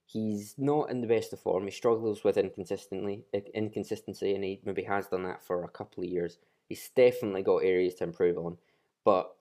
He's 0.10 0.56
not 0.58 0.90
in 0.90 1.02
the 1.02 1.08
best 1.08 1.34
of 1.34 1.42
form. 1.42 1.66
He 1.66 1.72
struggles 1.72 2.24
with 2.24 2.38
inconsistently 2.38 3.26
inconsistency, 3.54 4.34
and 4.34 4.44
he 4.44 4.62
maybe 4.64 4.84
has 4.84 5.08
done 5.08 5.24
that 5.24 5.44
for 5.44 5.66
a 5.66 5.70
couple 5.70 6.02
of 6.04 6.10
years. 6.10 6.40
He's 6.70 6.90
definitely 6.96 7.44
got 7.44 7.58
areas 7.58 7.96
to 7.96 8.06
improve 8.06 8.38
on, 8.38 8.58
but 9.04 9.36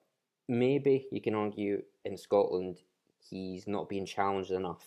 maybe 0.49 1.07
you 1.13 1.21
can 1.21 1.37
argue 1.37 1.83
in 2.05 2.17
Scotland 2.17 2.79
he's 3.31 3.69
not 3.69 3.89
being 3.89 4.07
challenged 4.07 4.51
enough. 4.51 4.85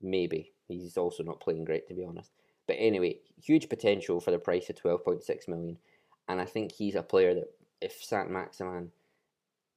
Maybe 0.00 0.52
he's 0.68 0.96
also 0.96 1.22
not 1.22 1.40
playing 1.40 1.64
great, 1.64 1.86
to 1.88 1.94
be 1.94 2.04
honest. 2.04 2.30
But 2.66 2.76
anyway, 2.78 3.18
huge 3.42 3.68
potential 3.68 4.20
for 4.20 4.30
the 4.30 4.38
price 4.38 4.70
of 4.70 4.76
twelve 4.76 5.04
point 5.04 5.22
six 5.22 5.48
million, 5.48 5.76
and 6.28 6.40
I 6.40 6.46
think 6.46 6.72
he's 6.72 6.94
a 6.94 7.02
player 7.02 7.34
that 7.34 7.52
if 7.82 8.02
Saint 8.02 8.30
Maximin 8.30 8.90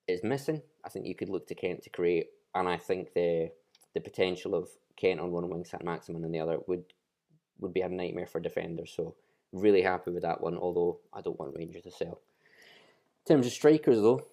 is 0.08 0.24
missing, 0.24 0.62
I 0.86 0.90
think 0.90 1.06
you 1.06 1.16
could 1.16 1.30
look 1.30 1.48
to 1.48 1.56
Kent 1.56 1.84
to 1.84 1.90
create, 1.90 2.28
and 2.56 2.70
I 2.70 2.78
think 2.78 3.14
the 3.14 3.52
the 3.94 4.02
potential 4.02 4.56
of 4.56 4.70
Kent 4.96 5.20
on 5.20 5.32
one 5.32 5.50
wing, 5.50 5.66
Saint 5.66 5.84
Maximin 5.84 6.24
on 6.24 6.32
the 6.32 6.40
other 6.40 6.60
would 6.68 6.86
would 7.60 7.74
be 7.74 7.82
a 7.82 7.90
nightmare 7.90 8.28
for 8.28 8.40
defenders. 8.40 8.94
So 8.96 9.16
really 9.52 9.82
happy 9.82 10.12
with 10.12 10.24
that 10.24 10.42
one. 10.42 10.58
Although 10.58 11.00
I 11.14 11.22
don't 11.22 11.40
want 11.40 11.56
Rangers 11.56 11.84
to 11.84 11.92
sell. 11.92 12.22
In 13.26 13.36
terms 13.36 13.46
of 13.46 13.54
strikers, 13.54 14.02
though, 14.02 14.26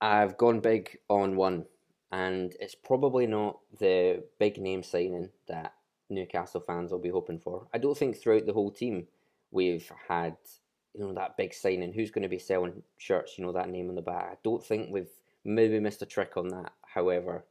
I've 0.00 0.36
gone 0.36 0.60
big 0.60 0.98
on 1.08 1.36
one, 1.36 1.66
and 2.10 2.54
it's 2.58 2.74
probably 2.74 3.26
not 3.26 3.60
the 3.78 4.24
big 4.38 4.58
name 4.58 4.82
signing 4.82 5.30
that 5.46 5.74
Newcastle 6.10 6.60
fans 6.60 6.90
will 6.90 6.98
be 6.98 7.10
hoping 7.10 7.38
for. 7.38 7.66
I 7.72 7.78
don't 7.78 7.96
think 7.96 8.16
throughout 8.16 8.46
the 8.46 8.52
whole 8.52 8.70
team 8.70 9.06
we've 9.50 9.90
had 10.08 10.36
you 10.94 11.00
know 11.00 11.12
that 11.14 11.36
big 11.36 11.52
signing. 11.52 11.92
Who's 11.92 12.10
going 12.10 12.22
to 12.22 12.28
be 12.28 12.38
selling 12.38 12.82
shirts? 12.98 13.36
You 13.36 13.44
know 13.44 13.52
that 13.52 13.68
name 13.68 13.88
on 13.88 13.94
the 13.96 14.02
back. 14.02 14.28
I 14.32 14.36
don't 14.42 14.64
think 14.64 14.90
we've 14.90 15.10
maybe 15.44 15.80
missed 15.80 16.02
a 16.02 16.06
trick 16.06 16.36
on 16.36 16.48
that. 16.48 16.72
However, 16.86 17.44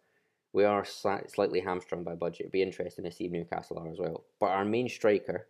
we 0.53 0.63
are 0.63 0.85
slightly 0.85 1.59
hamstrung 1.59 2.03
by 2.03 2.13
budget. 2.13 2.41
It'd 2.41 2.51
be 2.51 2.61
interesting 2.61 3.03
to 3.05 3.11
see 3.11 3.27
Newcastle 3.27 3.79
are 3.79 3.89
as 3.89 3.97
well. 3.97 4.23
But 4.39 4.51
our 4.51 4.63
main 4.63 4.87
striker 4.87 5.47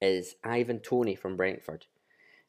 is 0.00 0.36
Ivan 0.44 0.80
Toney 0.80 1.14
from 1.14 1.36
Brentford. 1.36 1.86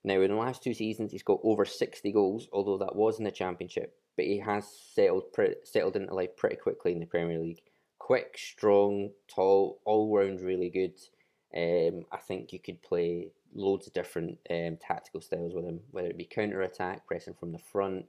Now, 0.04 0.20
in 0.22 0.32
the 0.32 0.36
last 0.36 0.62
two 0.62 0.74
seasons, 0.74 1.14
he's 1.14 1.24
got 1.24 1.40
over 1.44 1.64
60 1.64 2.12
goals, 2.12 2.50
although 2.52 2.78
that 2.80 2.96
was 2.96 3.20
in 3.20 3.24
the 3.24 3.32
Championship. 3.32 3.96
But 4.18 4.26
he 4.26 4.40
has 4.40 4.68
settled 4.94 5.32
pretty, 5.32 5.56
settled 5.64 5.96
into 5.96 6.14
life 6.14 6.36
pretty 6.36 6.58
quickly 6.58 6.92
in 6.92 7.00
the 7.00 7.06
Premier 7.06 7.40
League. 7.40 7.62
Quick, 8.00 8.38
strong, 8.38 9.12
tall, 9.34 9.80
all 9.86 10.14
round 10.16 10.42
really 10.42 10.70
good. 10.70 11.00
Um, 11.56 12.04
I 12.12 12.18
think 12.18 12.52
you 12.52 12.60
could 12.60 12.82
play 12.82 13.30
loads 13.56 13.88
of 13.88 13.94
different 13.94 14.40
um, 14.50 14.78
tactical 14.82 15.22
styles 15.22 15.54
with 15.54 15.64
him, 15.64 15.80
whether 15.92 16.10
it 16.10 16.18
be 16.18 16.26
counter 16.26 16.64
attack, 16.64 17.08
pressing 17.08 17.36
from 17.36 17.54
the 17.54 17.60
front. 17.60 18.06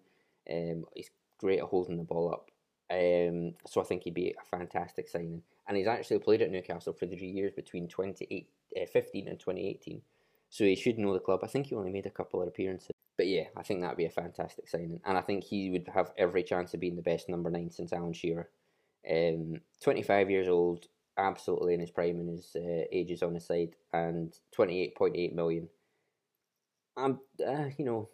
Um, 0.50 0.84
he's 0.94 1.10
great 1.38 1.60
at 1.60 1.66
holding 1.66 1.96
the 1.96 2.02
ball 2.02 2.32
up. 2.32 2.50
Um, 2.90 3.54
so 3.66 3.80
I 3.80 3.84
think 3.84 4.02
he'd 4.02 4.14
be 4.14 4.34
a 4.40 4.56
fantastic 4.56 5.08
signing. 5.08 5.42
And 5.66 5.76
he's 5.76 5.86
actually 5.86 6.18
played 6.18 6.42
at 6.42 6.50
Newcastle 6.50 6.92
for 6.92 7.06
three 7.06 7.30
years 7.30 7.52
between 7.52 7.88
2015 7.88 8.46
uh, 9.26 9.30
and 9.30 9.40
2018. 9.40 10.02
So 10.50 10.64
he 10.64 10.76
should 10.76 10.98
know 10.98 11.12
the 11.12 11.20
club. 11.20 11.40
I 11.42 11.46
think 11.46 11.66
he 11.66 11.74
only 11.74 11.90
made 11.90 12.06
a 12.06 12.10
couple 12.10 12.40
of 12.40 12.48
appearances. 12.48 12.90
But 13.16 13.28
yeah, 13.28 13.44
I 13.56 13.62
think 13.62 13.80
that'd 13.80 13.96
be 13.96 14.04
a 14.04 14.10
fantastic 14.10 14.68
signing. 14.68 15.00
And 15.04 15.16
I 15.16 15.20
think 15.20 15.44
he 15.44 15.70
would 15.70 15.88
have 15.94 16.12
every 16.18 16.42
chance 16.42 16.74
of 16.74 16.80
being 16.80 16.96
the 16.96 17.02
best 17.02 17.28
number 17.28 17.50
nine 17.50 17.70
since 17.70 17.92
Alan 17.92 18.12
Shearer. 18.12 18.48
Um, 19.10 19.60
25 19.82 20.30
years 20.30 20.48
old, 20.48 20.86
absolutely 21.16 21.74
in 21.74 21.80
his 21.80 21.90
prime 21.90 22.18
and 22.20 22.30
his 22.30 22.56
uh, 22.56 22.84
ages 22.92 23.22
on 23.22 23.34
his 23.34 23.46
side, 23.46 23.76
and 23.92 24.36
28.8 24.56 25.34
million. 25.34 25.68
I'm, 26.96 27.20
uh, 27.46 27.70
you 27.76 27.84
know, 27.84 28.08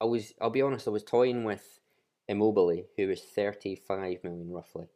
I 0.00 0.04
was, 0.04 0.34
I'll 0.40 0.50
be 0.50 0.62
honest, 0.62 0.88
I 0.88 0.90
was 0.90 1.04
toying 1.04 1.44
with 1.44 1.80
Immobile, 2.28 2.84
who 2.96 3.08
was 3.08 3.22
35 3.22 4.24
million 4.24 4.50
roughly, 4.50 4.86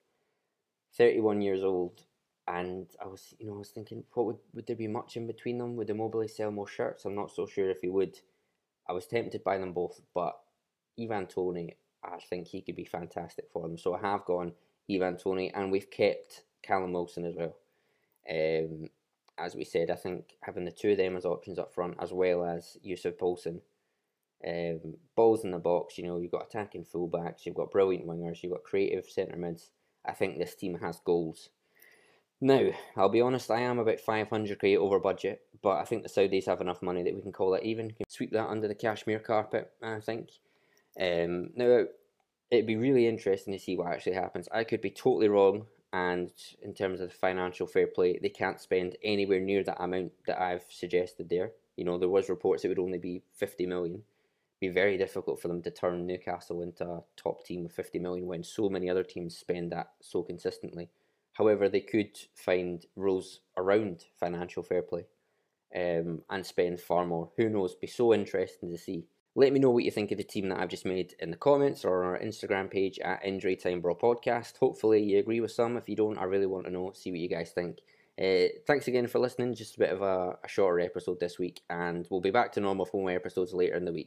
31 0.96 1.40
years 1.42 1.62
old, 1.62 2.02
and 2.48 2.86
I 3.02 3.06
was, 3.06 3.34
you 3.38 3.46
know, 3.46 3.54
I 3.54 3.58
was 3.58 3.70
thinking, 3.70 4.04
what 4.14 4.26
would, 4.26 4.38
would 4.54 4.66
there 4.66 4.76
be 4.76 4.86
much 4.86 5.16
in 5.16 5.26
between 5.26 5.58
them? 5.58 5.76
Would 5.76 5.90
Immobile 5.90 6.28
sell 6.28 6.50
more 6.50 6.68
shirts? 6.68 7.04
I'm 7.04 7.14
not 7.14 7.32
so 7.32 7.46
sure 7.46 7.70
if 7.70 7.80
he 7.80 7.88
would. 7.88 8.20
I 8.88 8.92
was 8.92 9.06
tempted 9.06 9.42
by 9.42 9.58
them 9.58 9.72
both, 9.72 10.00
but 10.14 10.38
Ivan 11.00 11.26
Toney, 11.26 11.76
I 12.04 12.18
think 12.18 12.46
he 12.46 12.60
could 12.60 12.76
be 12.76 12.84
fantastic 12.84 13.46
for 13.52 13.62
them. 13.62 13.76
So 13.76 13.94
I 13.94 14.00
have 14.00 14.24
gone 14.24 14.52
Ivan 14.90 15.16
Toney, 15.16 15.52
and 15.52 15.72
we've 15.72 15.90
kept 15.90 16.44
Callum 16.62 16.92
Wilson 16.92 17.24
as 17.24 17.34
well. 17.34 17.56
Um, 18.30 18.90
as 19.38 19.54
we 19.54 19.64
said, 19.64 19.90
I 19.90 19.96
think 19.96 20.36
having 20.42 20.64
the 20.64 20.70
two 20.70 20.92
of 20.92 20.96
them 20.96 21.16
as 21.16 21.24
options 21.24 21.58
up 21.58 21.74
front, 21.74 21.96
as 22.00 22.12
well 22.12 22.44
as 22.44 22.76
Yussuf 22.82 23.18
Poulsen, 23.18 23.60
um, 24.46 24.94
balls 25.14 25.44
in 25.44 25.50
the 25.50 25.58
box. 25.58 25.98
You 25.98 26.04
know, 26.04 26.18
you've 26.18 26.32
got 26.32 26.46
attacking 26.46 26.84
fullbacks, 26.84 27.44
you've 27.44 27.54
got 27.54 27.70
brilliant 27.70 28.06
wingers, 28.06 28.42
you've 28.42 28.52
got 28.52 28.64
creative 28.64 29.06
centre 29.06 29.36
mids. 29.36 29.70
I 30.04 30.12
think 30.12 30.38
this 30.38 30.54
team 30.54 30.78
has 30.78 31.00
goals. 31.04 31.50
Now, 32.40 32.70
I'll 32.96 33.08
be 33.08 33.22
honest, 33.22 33.50
I 33.50 33.60
am 33.60 33.78
about 33.78 33.98
500k 33.98 34.76
over 34.76 34.98
budget, 35.00 35.42
but 35.62 35.78
I 35.78 35.84
think 35.84 36.02
the 36.02 36.08
Saudis 36.08 36.46
have 36.46 36.60
enough 36.60 36.82
money 36.82 37.02
that 37.02 37.14
we 37.14 37.22
can 37.22 37.32
call 37.32 37.54
it 37.54 37.64
even. 37.64 37.90
can 37.90 38.04
Sweep 38.08 38.30
that 38.32 38.48
under 38.48 38.68
the 38.68 38.74
cashmere 38.74 39.20
carpet, 39.20 39.72
I 39.82 40.00
think. 40.00 40.28
Um, 41.00 41.50
now, 41.56 41.84
it'd 42.50 42.66
be 42.66 42.76
really 42.76 43.06
interesting 43.06 43.54
to 43.54 43.58
see 43.58 43.76
what 43.76 43.88
actually 43.88 44.14
happens. 44.14 44.48
I 44.52 44.64
could 44.64 44.82
be 44.82 44.90
totally 44.90 45.28
wrong, 45.28 45.66
and 45.94 46.30
in 46.62 46.74
terms 46.74 47.00
of 47.00 47.08
the 47.08 47.14
financial 47.14 47.66
fair 47.66 47.86
play, 47.86 48.18
they 48.20 48.28
can't 48.28 48.60
spend 48.60 48.96
anywhere 49.02 49.40
near 49.40 49.64
that 49.64 49.82
amount 49.82 50.12
that 50.26 50.40
I've 50.40 50.64
suggested 50.68 51.30
there. 51.30 51.52
You 51.76 51.84
know, 51.84 51.96
there 51.96 52.08
was 52.08 52.28
reports 52.28 52.64
it 52.64 52.68
would 52.68 52.78
only 52.78 52.98
be 52.98 53.22
50 53.34 53.64
million. 53.64 54.02
Be 54.66 54.72
very 54.72 54.98
difficult 54.98 55.40
for 55.40 55.46
them 55.46 55.62
to 55.62 55.70
turn 55.70 56.08
Newcastle 56.08 56.60
into 56.60 56.84
a 56.84 57.02
top 57.16 57.44
team 57.44 57.62
with 57.62 57.72
50 57.72 58.00
million 58.00 58.26
when 58.26 58.42
so 58.42 58.68
many 58.68 58.90
other 58.90 59.04
teams 59.04 59.38
spend 59.38 59.70
that 59.70 59.92
so 60.02 60.24
consistently. 60.24 60.88
However, 61.34 61.68
they 61.68 61.82
could 61.82 62.18
find 62.34 62.84
rules 62.96 63.42
around 63.56 64.06
financial 64.18 64.64
fair 64.64 64.82
play 64.82 65.06
um, 65.72 66.22
and 66.28 66.44
spend 66.44 66.80
far 66.80 67.06
more. 67.06 67.30
Who 67.36 67.48
knows? 67.48 67.76
Be 67.76 67.86
so 67.86 68.12
interesting 68.12 68.72
to 68.72 68.76
see. 68.76 69.06
Let 69.36 69.52
me 69.52 69.60
know 69.60 69.70
what 69.70 69.84
you 69.84 69.92
think 69.92 70.10
of 70.10 70.18
the 70.18 70.24
team 70.24 70.48
that 70.48 70.58
I've 70.58 70.68
just 70.68 70.84
made 70.84 71.14
in 71.20 71.30
the 71.30 71.36
comments 71.36 71.84
or 71.84 72.02
on 72.02 72.10
our 72.10 72.18
Instagram 72.18 72.68
page 72.68 72.98
at 72.98 73.24
Injury 73.24 73.54
Time 73.54 73.80
Brawl 73.80 73.94
Podcast. 73.94 74.58
Hopefully, 74.58 75.00
you 75.00 75.20
agree 75.20 75.40
with 75.40 75.52
some. 75.52 75.76
If 75.76 75.88
you 75.88 75.94
don't, 75.94 76.18
I 76.18 76.24
really 76.24 76.46
want 76.46 76.64
to 76.64 76.72
know, 76.72 76.90
see 76.92 77.12
what 77.12 77.20
you 77.20 77.28
guys 77.28 77.52
think. 77.52 77.78
Uh, 78.20 78.48
thanks 78.66 78.88
again 78.88 79.06
for 79.06 79.20
listening. 79.20 79.54
Just 79.54 79.76
a 79.76 79.78
bit 79.78 79.92
of 79.92 80.02
a, 80.02 80.38
a 80.42 80.48
shorter 80.48 80.80
episode 80.80 81.20
this 81.20 81.38
week, 81.38 81.60
and 81.70 82.04
we'll 82.10 82.20
be 82.20 82.32
back 82.32 82.50
to 82.52 82.60
normal 82.60 82.86
phone 82.86 83.10
episodes 83.10 83.52
later 83.54 83.76
in 83.76 83.84
the 83.84 83.92
week. 83.92 84.04